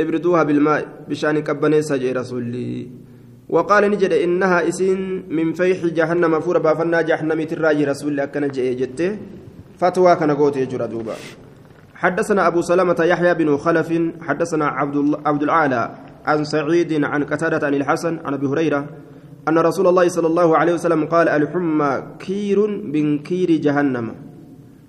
ابردوها 0.00 0.42
بالماء 0.42 1.04
بشان 1.08 1.38
كبني 1.44 1.82
سجي 1.82 2.12
رسولي. 2.12 2.88
وقال 3.48 3.82
نجد 3.90 4.12
إنها 4.12 4.68
إسين 4.68 5.28
من 5.28 5.52
فيح 5.52 5.86
جهنم 5.86 6.40
فور 6.40 6.58
بافنا 6.58 7.00
جهنم 7.02 7.42
تراجي 7.42 7.84
رسول 7.84 8.10
الله 8.12 8.24
كان 8.24 8.48
جئ 8.48 9.16
فتوى 9.80 10.16
كان 10.16 10.30
قوت 10.30 10.56
يجرى 10.56 10.86
دوبا. 10.86 11.16
حدثنا 11.98 12.46
أبو 12.46 12.62
سلمة 12.62 12.96
يحيى 13.00 13.34
بن 13.34 13.56
خلف 13.56 13.88
حدثنا 14.22 14.66
عبد 14.66 14.96
عبد 15.26 15.42
الأعلى 15.42 15.82
عن 16.26 16.44
سعيد 16.44 17.04
عن 17.04 17.24
قتادة 17.24 17.66
عن 17.66 17.74
الحسن 17.74 18.18
عن 18.24 18.34
أبي 18.34 18.46
هريرة 18.46 18.86
أن 19.48 19.58
رسول 19.58 19.86
الله 19.86 20.08
صلى 20.08 20.26
الله 20.26 20.56
عليه 20.56 20.72
وسلم 20.78 21.06
قال 21.06 21.28
الحمى 21.28 22.02
كير 22.18 22.58
من 22.66 23.18
كير 23.18 23.50
جهنم. 23.50 24.06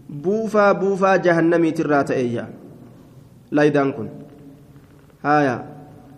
buufa 0.09 0.71
buufa 0.71 1.15
جهنم 1.15 1.69
tirraati 1.69 2.11
ee 2.11 2.45
laydaan 3.51 3.63
kun 3.63 4.07
haaya. 5.25 5.65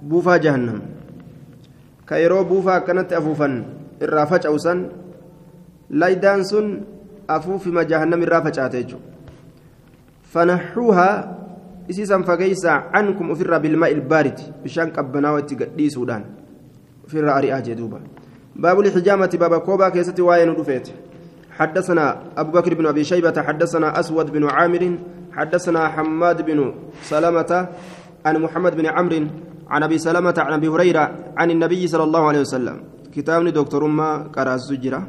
buufa 0.01 0.38
جهنم. 0.37 0.81
yeroo 2.11 2.43
buufaa 2.43 2.75
akkanatti 2.81 3.15
afuufan 3.15 3.53
irraa 4.05 4.25
faca'usan 4.25 4.79
laydaan 6.03 6.43
sun 6.43 6.67
afuufima 7.27 7.85
jahannam 7.91 8.23
irraa 8.25 8.41
facaate 8.47 8.83
jechuudha 8.83 9.11
فنحوها 10.32 11.38
isiisa 11.89 12.22
fageessaa 12.22 12.74
عنكم 12.95 13.32
ofirraa 13.32 13.57
بالماء 13.57 13.91
البارد 13.91 14.39
bishaan 14.63 14.88
qabbanaawaatiin 14.89 15.89
jechuudhaan 15.89 16.24
ofirraa 17.07 17.38
ari'aa 17.38 17.59
jee 17.59 17.74
duuba 17.74 17.99
باب 18.55 18.79
الحجامة 18.79 19.32
baaba 19.41 19.53
kuubaa 19.67 19.89
keessatti 19.89 20.22
waa'een 20.22 20.43
nu 20.43 20.49
dhufeeti 20.49 20.88
حدثنا 21.57 22.05
أبو 22.38 22.51
بكر 22.51 22.73
بن 22.73 22.86
أبي 22.86 23.03
شيبة 23.03 23.41
حدثنا 23.47 23.99
أسود 23.99 24.32
بن 24.32 24.43
عامر 24.49 24.84
حدثنا 25.38 25.82
حماد 25.88 26.45
بن 26.45 26.73
سلمة 27.01 27.51
عن 28.25 28.36
محمد 28.41 28.73
بن 28.77 28.86
عمرو 28.86 29.27
عن 29.69 29.84
أبي 29.84 29.97
سلمة 29.97 30.38
عن 30.38 30.53
أبي 30.53 30.67
هريرة 30.67 31.05
عن 31.38 31.51
النبي 31.51 31.88
صلى 31.88 32.03
الله 32.03 32.27
عليه 32.27 32.39
وسلم. 32.39 32.77
كتابني 33.13 33.51
دكتور 33.51 33.88
ما 33.88 34.27
قرأ 34.36 34.53
الزجرة 34.55 35.01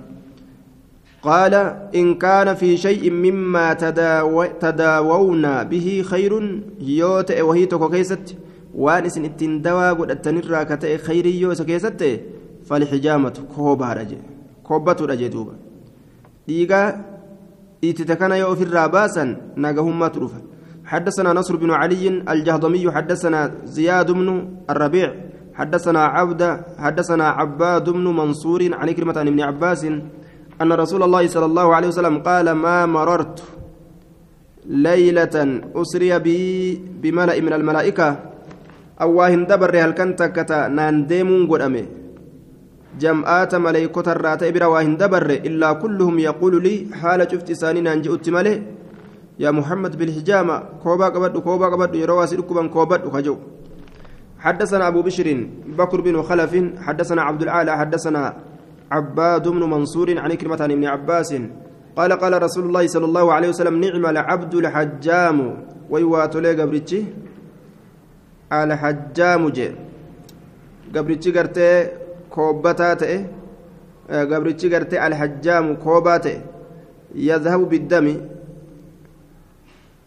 قال 1.22 1.54
إن 1.94 2.14
كان 2.14 2.54
في 2.54 2.76
شيء 2.76 3.10
مما 3.10 3.74
تداو 3.74 4.44
تداوون 4.44 5.64
به 5.64 6.04
خير 6.06 6.62
yoo 6.80 7.02
ta'e 7.02 7.30
waa 7.32 7.66
tokko 7.66 7.88
keessatti 7.88 8.36
وان 8.74 9.04
إسن 9.04 9.24
إتن 9.24 9.62
دوا 9.62 9.92
قد 9.92 10.10
أتنرى 10.10 10.64
كتئ 10.64 10.98
خير 10.98 11.26
يوس 11.26 11.62
كيست 11.62 12.20
فالحجامة 12.66 13.36
كوبا 13.56 13.92
رجي 13.92 14.18
كوبة 14.64 14.98
رجي 15.00 15.28
دوبا 15.28 15.54
ديغا 16.48 17.04
إتتكنا 17.84 18.36
يو 18.36 18.52
الراباسا 18.52 19.24
ناقهم 19.56 19.98
ما 19.98 20.08
تروفا. 20.08 20.40
حدثنا 20.84 21.32
نصر 21.32 21.56
بن 21.56 21.70
علي 21.70 22.08
الجهضمي 22.08 22.90
حدثنا 22.90 23.50
زياد 23.64 24.10
بن 24.10 24.48
الربيع 24.70 25.14
حدثنا 25.54 26.04
عبد 26.04 26.42
حدثنا 26.78 27.28
عباد 27.28 27.90
بن 27.90 28.04
منصور 28.04 28.74
عن 28.74 28.90
كلمة 28.90 29.18
عن 29.18 29.28
ابن 29.28 29.40
عباس 29.40 29.86
أن 30.62 30.72
رسول 30.72 31.02
الله 31.02 31.26
صلى 31.34 31.46
الله 31.50 31.66
عليه 31.76 31.88
وسلم 31.88 32.16
قال 32.28 32.46
ما 32.64 32.86
مررت 32.86 33.36
ليلة 34.66 35.36
أسري 35.74 36.18
بي 36.18 36.38
بملأ 37.02 37.40
من 37.40 37.52
الملائكة. 37.52 38.08
أو 39.02 39.10
واهن 39.18 39.46
دبر 39.50 39.74
هل 39.84 39.92
كنت 39.98 40.22
كتا 40.22 40.68
نانديمون 40.68 41.50
قدامي 41.50 41.84
جمعات 43.00 43.52
ملائكة 43.54 44.06
الرات 44.12 44.42
إبرا 44.42 44.66
واهن 44.66 44.96
دبر 44.96 45.30
إلا 45.48 45.72
كلهم 45.82 46.18
يقول 46.18 46.54
لي 46.62 46.74
حال 47.00 47.20
شفت 47.32 47.48
سانين 47.52 47.86
أنجي 47.86 48.14
أتمالي. 48.14 48.62
يا 49.38 49.50
محمد 49.50 49.98
بالحجامة 49.98 50.62
كوبا 50.82 51.06
قبد 51.14 51.38
كوبا 51.38 51.66
قبد 51.66 51.94
يروى 51.94 52.26
سيركبا 52.26 52.66
كوبا 52.66 53.10
خجو 53.10 53.36
حدثنا 54.38 54.88
أبو 54.88 55.02
بشر 55.02 55.46
بكر 55.78 56.00
بن 56.00 56.22
خلف 56.22 56.52
حدثنا 56.86 57.22
عبد 57.22 57.42
العالى 57.42 57.72
حدثنا 57.80 58.22
عباد 58.94 59.48
بن 59.48 59.62
منصور 59.74 60.08
عن 60.18 60.30
كلمة 60.34 60.60
عن 60.60 60.70
ابن 60.76 60.84
عباس 60.84 61.30
قال 61.96 62.10
قال 62.12 62.32
رسول 62.42 62.64
الله 62.68 62.84
صلى 62.86 63.04
الله 63.04 63.26
عليه 63.32 63.48
وسلم 63.48 63.74
نعم 63.84 64.04
العبد 64.06 64.54
الحجام. 64.54 65.38
ويوات 65.90 66.36
لي 66.36 66.52
gabrichi? 66.60 67.00
الحجام 68.52 69.42
jee. 69.56 69.68
gabrichi 70.94 71.30
gaariin 71.36 71.68
kuubtaa 72.30 72.94
ta'e 73.00 73.12
gabrichi 74.08 74.66
gaariin 74.74 74.96
الحجام 75.06 75.66
kuubaa 75.84 76.16
ta'e 76.24 76.38
يذهب 77.14 77.68
بالدم. 77.68 78.06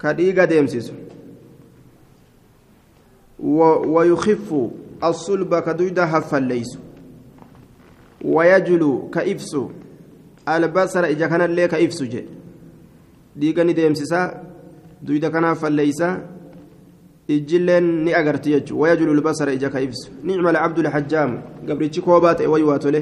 ka 0.02 0.13
dhiiga 0.13 0.46
deemsisu 0.46 0.92
ويخف 3.40 4.50
الصلب 5.04 5.52
ويجلو 8.26 9.10
كإفس 9.10 9.58
البصر 10.50 11.04
إذا 11.06 11.28
كان 11.28 11.42
لي 11.42 11.68
كإفس 11.68 12.04
جي 12.04 12.26
ديغا 13.36 13.64
ديمسيسا 13.64 14.44
دويدا 15.02 15.30
كان 15.30 15.54
فليسا 15.54 16.36
ijilleen 17.28 18.04
ni 18.06 18.14
agarti 18.14 18.50
jechuudha 18.52 18.82
wayajulu 18.82 19.14
lbasara 19.14 19.54
ija 19.54 19.70
ka 19.70 19.82
ibsu 19.82 20.12
nicma 20.24 20.50
alcabdu 20.50 20.82
lxajjaamu 20.82 21.40
gabrichi 21.66 22.02
koobaa 22.02 22.36
ta'e 22.36 22.48
wayuu 22.48 22.70
waa 22.70 22.80
tole 22.80 23.02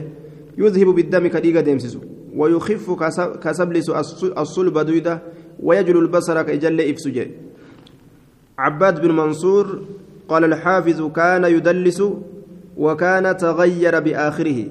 yudhibu 0.57 0.93
biddami 0.93 1.29
ka 1.29 1.41
dhiiga 1.41 1.61
deemsisu 1.61 1.99
wayukifu 2.35 2.95
ka 2.95 3.53
sablisu 3.53 3.91
assulba 4.35 4.83
duyda 4.83 5.19
ويجل 5.59 5.97
البصر 5.97 6.41
كإجل 6.41 6.81
إفسجي 6.81 7.27
عباد 8.57 9.01
بن 9.01 9.11
منصور 9.11 9.81
قال 10.29 10.43
الحافظ 10.43 11.11
كان 11.11 11.43
يدلس 11.43 12.03
وكان 12.77 13.37
تغير 13.37 13.99
بآخره 13.99 14.65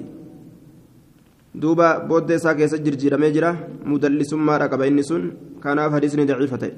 دوبا 1.55 1.97
بود 2.09 2.35
ساكي 2.35 2.67
سجر 2.67 2.95
جيرا 3.01 3.17
ميجرا 3.17 3.51
مدلس 3.85 4.33
ما 4.33 4.57
ركب 4.57 4.81
إنسون 4.81 5.23
كان 5.63 5.77
حديثني 5.93 6.25
ضعيفة 6.25 6.71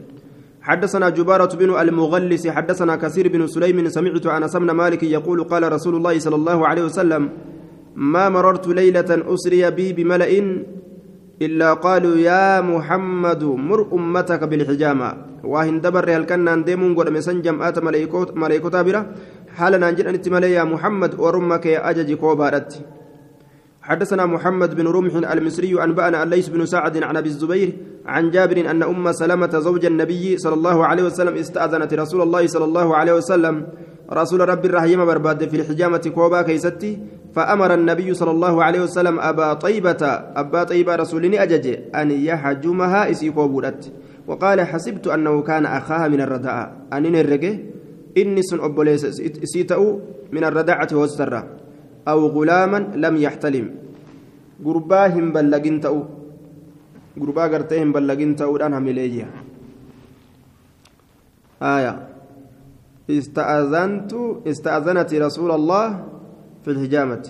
حدثنا 0.62 1.10
جبارة 1.10 1.56
بن 1.56 1.70
المغلس 1.80 2.48
حدثنا 2.48 2.96
كثير 2.96 3.28
بن 3.28 3.48
سليم 3.48 3.90
سمعت 3.90 4.28
عن 4.28 4.48
سمن 4.48 4.72
مالك 4.72 5.04
يقول 5.04 5.44
قال 5.44 5.64
رسول 5.72 5.96
الله 5.96 6.20
صلى 6.20 6.36
الله 6.36 6.68
عليه 6.68 6.84
وسلم 6.84 7.30
ما 7.96 8.30
مررت 8.30 8.68
ليلة 8.68 9.10
أسري 9.34 9.72
بي 9.72 9.94
بملأ 9.94 10.32
إلا 11.42 11.74
قالوا 11.74 12.16
يا 12.18 12.62
محمد 12.62 13.44
مر 13.44 13.82
أمتك 13.94 14.44
بالحجامة. 14.44 15.10
واهن 15.44 15.82
دبر 15.82 16.10
هل 16.16 16.24
كان 16.24 16.64
ديمون 16.64 16.96
قد 16.96 17.10
مسن 17.10 17.42
جمعات 17.42 17.80
ملائكة 18.36 18.82
برا 18.82 19.02
حالنا 19.56 19.92
نجد 19.92 20.08
أن 20.08 20.44
يا 20.44 20.64
محمد 20.64 21.12
ورمك 21.20 21.66
يا 21.66 21.90
أجج 21.90 22.14
كوبارت. 22.14 22.72
حدثنا 23.86 24.26
محمد 24.26 24.76
بن 24.76 24.88
رمح 24.88 25.32
المصري 25.32 25.84
أنبأنا 25.84 26.24
أن 26.24 26.30
ليس 26.30 26.50
بن 26.50 26.66
سعد 26.66 27.04
عن 27.04 27.18
أبي 27.18 27.30
الزبير 27.30 27.70
عن 28.06 28.32
جابر 28.32 28.70
أن 28.72 28.84
أم 28.84 29.12
سلمة 29.12 29.60
زوج 29.60 29.86
النبي 29.86 30.38
صلى 30.38 30.54
الله 30.54 30.86
عليه 30.86 31.04
وسلم 31.04 31.34
استأذنت 31.38 31.94
رسول 31.94 32.22
الله 32.22 32.48
صلى 32.48 32.66
الله 32.66 32.96
عليه 32.96 33.14
وسلم. 33.14 33.68
رسول 34.14 34.50
رب 34.50 34.66
الرحيم 34.66 35.06
برباد 35.06 35.50
في 35.50 35.56
الحجامة 35.62 36.12
كوبا 36.16 36.42
كيستي 36.42 37.00
فأمر 37.36 37.74
النبي 37.74 38.14
صلى 38.14 38.32
الله 38.32 38.64
عليه 38.64 38.82
وسلم 38.82 39.20
أبا 39.20 39.54
طيبة 39.54 40.02
أبا 40.36 40.64
طيبة 40.64 40.96
رسولني 40.96 41.44
أجج 41.44 41.78
أن 41.96 42.12
يحجمها 42.12 43.12
إسي 43.12 43.30
كوبولت 43.30 43.94
وقال 44.28 44.62
حسبت 44.62 45.08
أنه 45.08 45.42
كان 45.42 45.66
أخاها 45.66 46.08
من 46.08 46.22
الرداء. 46.22 46.74
أنين 46.94 47.16
الرقي 47.16 47.60
إني 48.18 48.42
سن 48.42 48.60
أبوليس 48.60 49.06
سيتأو 49.44 50.00
من 50.32 50.44
الرداعة 50.44 50.90
والسرة 50.94 51.65
أو 52.08 52.20
غلاما 52.28 52.80
لم 52.96 53.16
يحتلم. 53.18 53.68
قرباهم 54.66 55.26
بلغين 55.34 55.82
تأو. 55.82 56.00
قربا 57.20 57.44
قرتهم 57.44 57.92
بلغين 57.92 58.36
تأو 58.36 58.58
أنها 58.58 58.80
مليجيا 58.80 59.28
آية. 61.62 61.94
استأذنت 63.10 64.12
استأذنت 64.48 65.10
رسول 65.14 65.52
الله 65.52 65.88
في 66.64 66.70
الحجامة. 66.72 67.26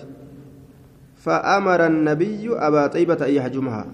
فأمر 1.15 1.81
النبي 1.85 2.43
أبا 2.49 2.87
طيبة 2.87 3.19
أن 3.25 3.31
يحجمها. 3.31 3.85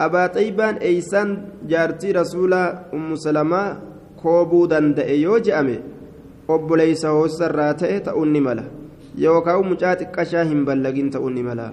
أبا 0.00 0.26
طيبان 0.26 0.74
أيسان 0.74 1.28
جارتي 1.68 2.12
رسول 2.12 2.52
أم 2.94 3.14
سلمة 3.14 3.62
كوبو 4.22 4.66
دندئ 4.66 5.10
يوجأمي 5.20 5.78
obboleeysa 6.50 7.08
hoosarraa 7.14 7.74
ta'e 7.74 8.00
ta'uun 8.00 8.32
ni 8.32 8.40
yookaan 9.18 9.64
mucaa 9.66 9.96
xiqqashaa 9.96 10.44
hin 10.44 10.64
ballagin 10.64 11.10
ta'uun 11.10 11.34
ni 11.34 11.42
mala 11.42 11.72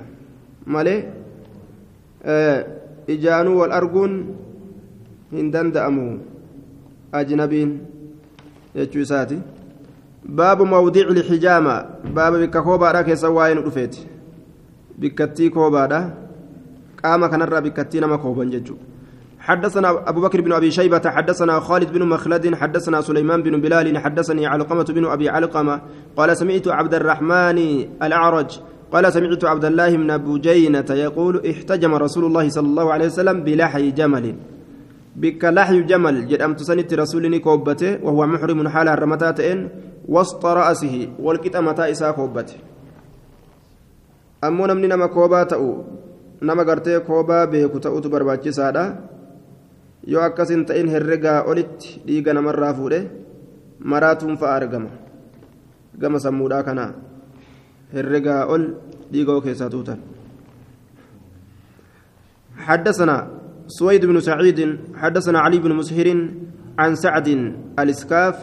malee 0.65 0.99
ijaanuu 3.15 3.59
wal 3.59 3.71
arguun 3.71 4.17
hin 5.31 5.51
danda'amu 5.53 6.07
ajnabiin 7.21 7.71
jechuu 8.75 9.01
isaati 9.07 9.39
baabu 10.41 10.65
mawdiici 10.65 11.13
lxijaama 11.19 11.75
baaba 12.13 12.39
bikka 12.43 12.61
koobaadha 12.67 13.03
keessa 13.09 13.29
waa'ee 13.37 13.55
nu 13.55 13.61
dhufeeti 13.69 14.07
bikkattii 14.99 15.49
koobaadha 15.49 16.01
qaama 17.01 17.29
kanarraa 17.29 17.61
bikkattii 17.61 18.01
nama 18.01 18.17
kooban 18.17 18.51
jechuudha 18.51 18.96
حدثنا 19.47 20.09
أبو 20.09 20.21
بكر 20.21 20.41
بن 20.41 20.51
أبي 20.51 20.71
شيبة 20.71 21.01
حدثنا 21.05 21.59
خالد 21.59 21.93
بن 21.93 22.03
مخلد 22.03 22.55
حدثنا 22.55 23.01
سليمان 23.01 23.43
بن 23.43 23.61
بلال 23.61 23.97
حدثني 23.97 24.45
علقمة 24.47 24.83
بن 24.83 25.05
أبي 25.05 25.29
علقمة 25.29 25.81
قال 26.17 26.37
سمعت 26.37 26.67
عبد 26.67 26.93
الرحمن 26.93 27.57
الأعرج 28.03 28.59
قال 28.91 29.13
سمعت 29.13 29.45
عبد 29.45 29.65
الله 29.65 29.97
بن 29.97 30.17
بجينة 30.17 30.89
يقول 30.89 31.47
احتجم 31.47 31.95
رسول 31.95 32.25
الله 32.25 32.49
صلى 32.49 32.67
الله 32.67 32.93
عليه 32.93 33.05
وسلم 33.05 33.43
بلحي 33.43 33.91
جمل. 33.91 34.35
بك 35.15 35.43
لحي 35.45 35.81
جمل 35.81 36.27
جد 36.27 36.41
أم 36.41 36.53
تسنت 36.53 36.93
رسولني 36.93 37.39
كوبته 37.39 38.03
وهو 38.03 38.27
محرم 38.27 38.67
حال 38.67 38.87
الرمتاتين 38.87 39.69
وسط 40.07 40.45
رأسه 40.45 41.09
والكتمة 41.19 41.79
إسا 41.91 42.11
كوبته. 42.11 42.55
أمو 44.43 44.65
نمني 44.65 44.87
نما 44.87 45.07
كوبا 45.07 45.43
تأو 45.43 45.83
نما 46.43 46.63
قرتي 46.63 46.99
كوبا 46.99 47.45
بيكو 47.45 47.77
تأو 47.77 47.99
تبرباتي 47.99 48.51
سادا. 48.51 49.16
Yoo 50.07 50.23
akkas 50.27 50.49
hin 50.55 50.65
ta'in 50.65 50.89
herregaa 50.95 51.39
olitti 51.51 51.99
dhiiga 52.07 52.33
namarraa 52.37 52.73
fuudhe 52.79 52.99
maraatuun 53.93 54.37
fa'a 54.41 54.55
argama 54.59 54.91
gama 56.01 56.23
sammuudhaa 56.25 56.63
kana 56.67 56.85
herregaa 57.95 58.41
ol 58.53 58.63
dhiiga 59.11 59.41
keessaa 59.47 59.73
tuutan 59.75 59.99
حدثنا 62.67 63.17
سويد 63.67 64.05
بن 64.05 64.19
سعيد 64.19 64.59
حدثنا 64.95 65.39
علي 65.39 65.59
بن 65.59 65.71
مسهر 65.77 66.07
عن 66.79 66.91
سعد 66.95 67.27
الإسكاف 67.79 68.35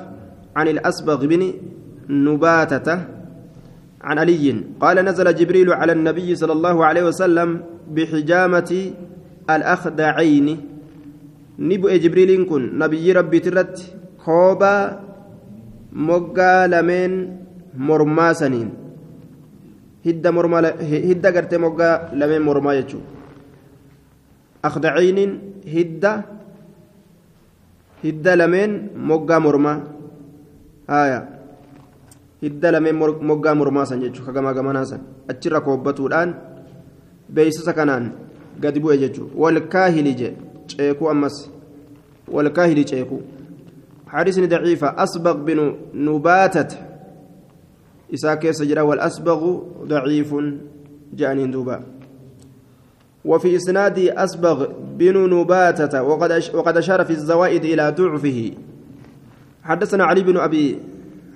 عن 0.57 0.67
الأسبغ 0.69 1.27
بن 1.27 1.43
نباتة 2.09 2.89
عن 4.01 4.17
علي 4.19 4.65
قال 4.81 4.97
نزل 5.05 5.35
جبريل 5.35 5.73
على 5.73 5.93
النبي 5.93 6.35
صلى 6.35 6.53
الله 6.53 6.77
عليه 6.85 7.05
وسلم 7.11 7.49
بحجامة 7.91 8.71
الأخدعين 9.51 10.74
ni 11.59 11.79
bu'e 11.79 11.99
jibriiliin 12.03 12.47
kun 12.47 12.71
nabiyyi 12.79 13.13
rabbiitirratti 13.15 13.93
kooba 14.25 15.01
moggaa 15.93 16.67
lameen 16.69 17.15
mormaa 17.77 18.35
saniin. 18.35 18.71
Hidda 20.05 21.33
gartee 21.33 21.59
moggaa 21.59 22.11
lameen 22.13 22.43
mormaa 22.43 22.75
jechuudha 22.75 23.09
akdaciiniin 24.63 25.33
hidda 25.75 26.11
hidda 28.05 28.37
lameen 28.37 28.91
moggaa 28.97 29.41
mormaa. 29.41 29.79
Haaya 30.89 31.21
hidda 32.43 32.73
lameen 32.73 32.97
moggaa 33.31 33.55
mormaa 33.55 33.87
san 33.87 34.01
jechuudha 34.01 34.33
kagamaa 34.33 34.55
gamanaa 34.55 34.85
san. 34.85 35.01
Achirra 35.29 35.61
koobbatuudhaan 35.61 36.35
beeksisa 37.35 37.73
kanaan 37.73 38.13
gadi 38.61 38.81
bu'e 38.81 38.99
jechuudha 38.99 39.33
walkaahilii 39.43 40.15
jedhe. 40.21 40.54
Ceekuu 40.77 41.11
ammas 41.11 41.51
walkaahili 42.29 42.85
ceekuu 42.85 43.23
حديث 44.15 44.39
ضعيفة 44.39 45.03
أسبغ 45.03 45.33
بن 45.33 45.75
نباتة 45.95 46.71
إساء 48.15 48.35
كيس 48.35 48.63
جرى 48.63 48.81
والأسبغ 48.81 49.63
ضعيف 49.85 50.35
جاني 51.13 51.47
دوبا 51.47 51.83
وفي 53.25 53.57
إسناد 53.57 53.99
أسبغ 53.99 54.69
بن 54.99 55.17
نباتة 55.35 56.03
وقد 56.03 56.43
وقد 56.55 56.77
أشار 56.77 57.05
في 57.05 57.11
الزوائد 57.11 57.65
إلى 57.65 57.95
ضعفه 57.99 58.51
حدثنا 59.63 60.05
علي 60.05 60.23
بن 60.23 60.37
أبي 60.37 60.79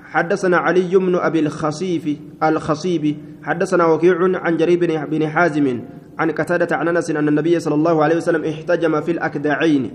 حدثنا 0.08 0.56
علي 0.56 0.96
بن 0.96 1.14
أبي 1.14 1.40
الخصيف 1.40 2.16
الخصيب 2.42 3.16
حدثنا 3.42 3.86
وكيع 3.86 4.16
عن 4.20 4.56
جرير 4.56 5.06
بن 5.10 5.28
حازم 5.28 5.80
عن 6.18 6.30
قتادة 6.30 6.76
عن 6.76 6.88
أنس 6.88 7.10
أن 7.10 7.28
النبي 7.28 7.60
صلى 7.60 7.74
الله 7.74 8.04
عليه 8.04 8.16
وسلم 8.16 8.44
احتجم 8.44 9.00
في 9.00 9.10
الأكدعين. 9.10 9.90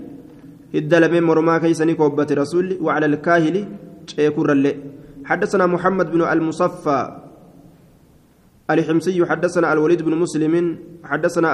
الدلم 0.74 1.24
مرما 1.26 1.58
كيسني 1.58 1.94
كوبة 1.94 2.26
رسول 2.30 2.78
وعلى 2.80 3.06
الكاهل 3.06 3.66
شيكور 4.06 4.48
حدثنا 5.24 5.66
محمد 5.66 6.10
بن 6.10 6.22
المصفى 6.22 7.00
الحمصي 8.70 9.26
حدثنا 9.26 9.72
الوليد 9.72 10.02
بن 10.02 10.14
مسلم 10.16 10.78
حدثنا 11.04 11.50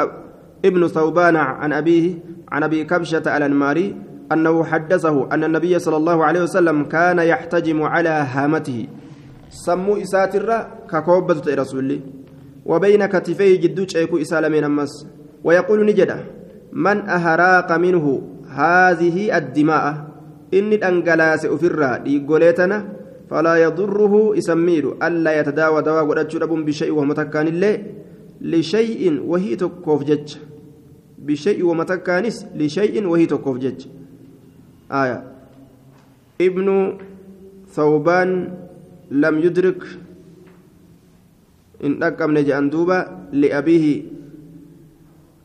ابن 0.64 0.86
ثوبان 0.88 1.36
عن 1.36 1.72
أبيه 1.72 2.14
عن 2.52 2.62
أبي 2.62 2.84
كبشة 2.84 3.36
الأنماري 3.36 3.96
أنه 4.32 4.64
حدثه 4.64 5.34
أن 5.34 5.44
النبي 5.44 5.78
صلى 5.78 5.96
الله 5.96 6.24
عليه 6.24 6.42
وسلم 6.42 6.84
كان 6.84 7.18
يحتجم 7.18 7.82
على 7.82 8.08
هامته. 8.08 8.86
سمو 9.50 9.96
إساتر 9.96 10.66
ككوبة 10.90 11.42
رسول 11.48 12.00
وبين 12.66 13.06
كتفيه 13.06 13.60
جدو 13.60 13.86
شيكو 13.86 14.18
إسالمين 14.18 14.64
أمس. 14.64 15.06
ويقول 15.44 15.86
نجده 15.86 16.18
من 16.72 16.98
أهراق 17.08 17.72
منه 17.72 18.22
هذه 18.50 19.36
الدماء؟ 19.38 20.10
إني 20.54 20.74
الأنجلاس 20.74 21.46
أفرا 21.46 21.96
ديقوليتنا 21.96 22.88
فلا 23.30 23.54
يضره 23.56 24.38
إسمير 24.38 24.84
ألا 25.02 25.40
يتداوى 25.40 25.82
دواء 25.82 26.04
ورجل 26.06 26.42
بشيء 26.64 26.92
ومتكان 26.92 27.46
الله 27.48 27.82
لشيء 28.40 29.22
وهي 29.26 29.56
تكوف 29.56 30.04
جج. 30.04 30.36
بشيء 31.18 31.66
ومتكانس 31.66 32.46
لشيء 32.54 33.06
وهي 33.06 33.26
تكوف 33.26 33.56
جج. 33.58 33.99
آية 34.91 35.23
ابن 36.41 36.97
ثوبان 37.73 38.29
لم 39.11 39.35
يدرك 39.39 39.81
إن 41.83 42.03
أكم 42.03 42.31
نجأن 42.37 42.69
دوبا 42.69 43.29
لأبيه 43.31 44.03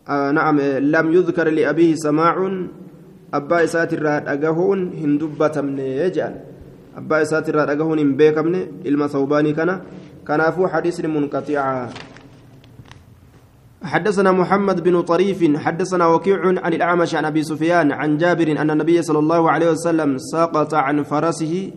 آه 0.08 0.30
نعم 0.30 0.60
لم 0.94 1.06
يذكر 1.12 1.48
لأبيه 1.50 1.94
سماع 1.94 2.36
أبا 3.34 3.64
إسات 3.64 3.94
الراد 3.94 4.28
أجهون 4.28 4.80
هندبة 5.02 5.60
من 5.60 5.78
يجعل 5.78 6.34
أبا 6.96 7.22
إسات 7.22 7.48
الراد 7.48 7.70
أجهون 7.70 7.98
إن 7.98 8.16
بيكمن 8.16 8.54
إلما 8.86 9.06
ثوباني 9.06 9.52
كان 9.52 9.80
كان 10.26 10.40
أفو 10.40 10.66
حديث 10.68 11.00
منقطع 11.04 11.88
حدثنا 13.85 14.31
محمد 14.31 14.83
بن 14.83 15.01
طريف 15.01 15.57
حدثنا 15.57 16.07
وكيع 16.07 16.39
عن 16.65 16.73
الأعمش 16.73 17.15
عن 17.15 17.25
أبي 17.25 17.43
سفيان 17.43 17.91
عن 17.91 18.17
جابر 18.17 18.51
أن 18.61 18.69
النبي 18.71 19.01
صلى 19.01 19.19
الله 19.19 19.51
عليه 19.51 19.71
وسلم 19.71 20.17
سقط 20.17 20.73
عن 20.73 21.03
فرسه 21.03 21.71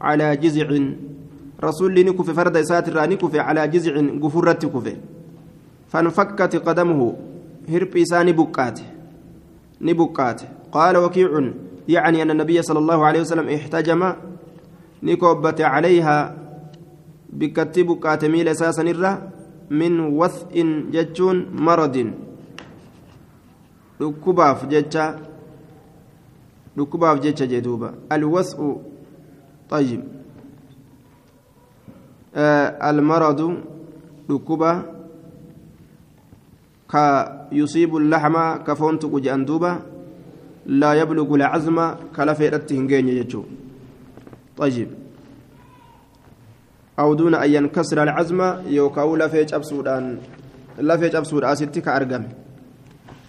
على 0.00 0.36
جزع. 0.36 0.68
رسول 1.64 2.04
نكف 2.04 2.30
فرد 2.30 2.60
ساتر 2.60 3.08
نكف 3.10 3.36
على 3.36 3.68
جزع 3.68 3.94
غفرت 4.22 4.66
كف. 4.66 4.96
فانفكت 5.88 6.56
قدمه 6.56 7.16
هرب 7.68 7.96
إسان 7.96 8.32
بكات 8.32 8.80
نبكات 9.80 10.40
قال 10.72 10.96
وكيع 10.96 11.52
يعني 11.88 12.22
أن 12.22 12.30
النبي 12.30 12.62
صلى 12.62 12.78
الله 12.78 13.04
عليه 13.06 13.20
وسلم 13.20 13.48
احتجم 13.48 14.12
نكبت 15.02 15.60
عليها 15.60 16.36
بكتب 17.32 17.98
كاتميل 17.98 18.48
أساسا 18.48 18.82
الرّ 18.82 19.18
من 19.70 20.00
وثء 20.00 20.54
جتون 20.90 21.46
مرض. 21.54 21.96
jecha 24.70 25.18
dhukkubaaf 26.76 27.20
jecha 27.20 27.46
jee 27.46 27.60
duuba 27.60 27.94
alwas'u 28.10 28.80
طيب. 29.70 30.02
آه 32.34 32.90
المرض 32.90 33.40
dhukkuba 34.28 34.84
ka 36.88 37.46
yusiibu 37.52 37.98
اللحم 37.98 38.64
كفونت 38.66 39.04
قجان 39.06 39.44
دوبا 39.44 39.82
لا 40.66 40.94
يبلغ 40.94 41.34
العزم 41.34 41.78
كلا 42.16 42.34
فيرت 42.34 42.72
هنجين 42.72 43.08
يجو 43.08 43.42
طيب. 44.56 44.99
أو 47.00 47.14
دون 47.14 47.34
أن 47.34 47.50
ينكسر 47.54 48.02
العزم 48.02 48.40
يوكاو 48.66 49.16
لفيج 49.16 49.54
أبسودان 49.54 50.18
لفيج 50.78 51.16
أبسود 51.16 51.44
أسيتك 51.44 51.88
أرقم 51.88 52.24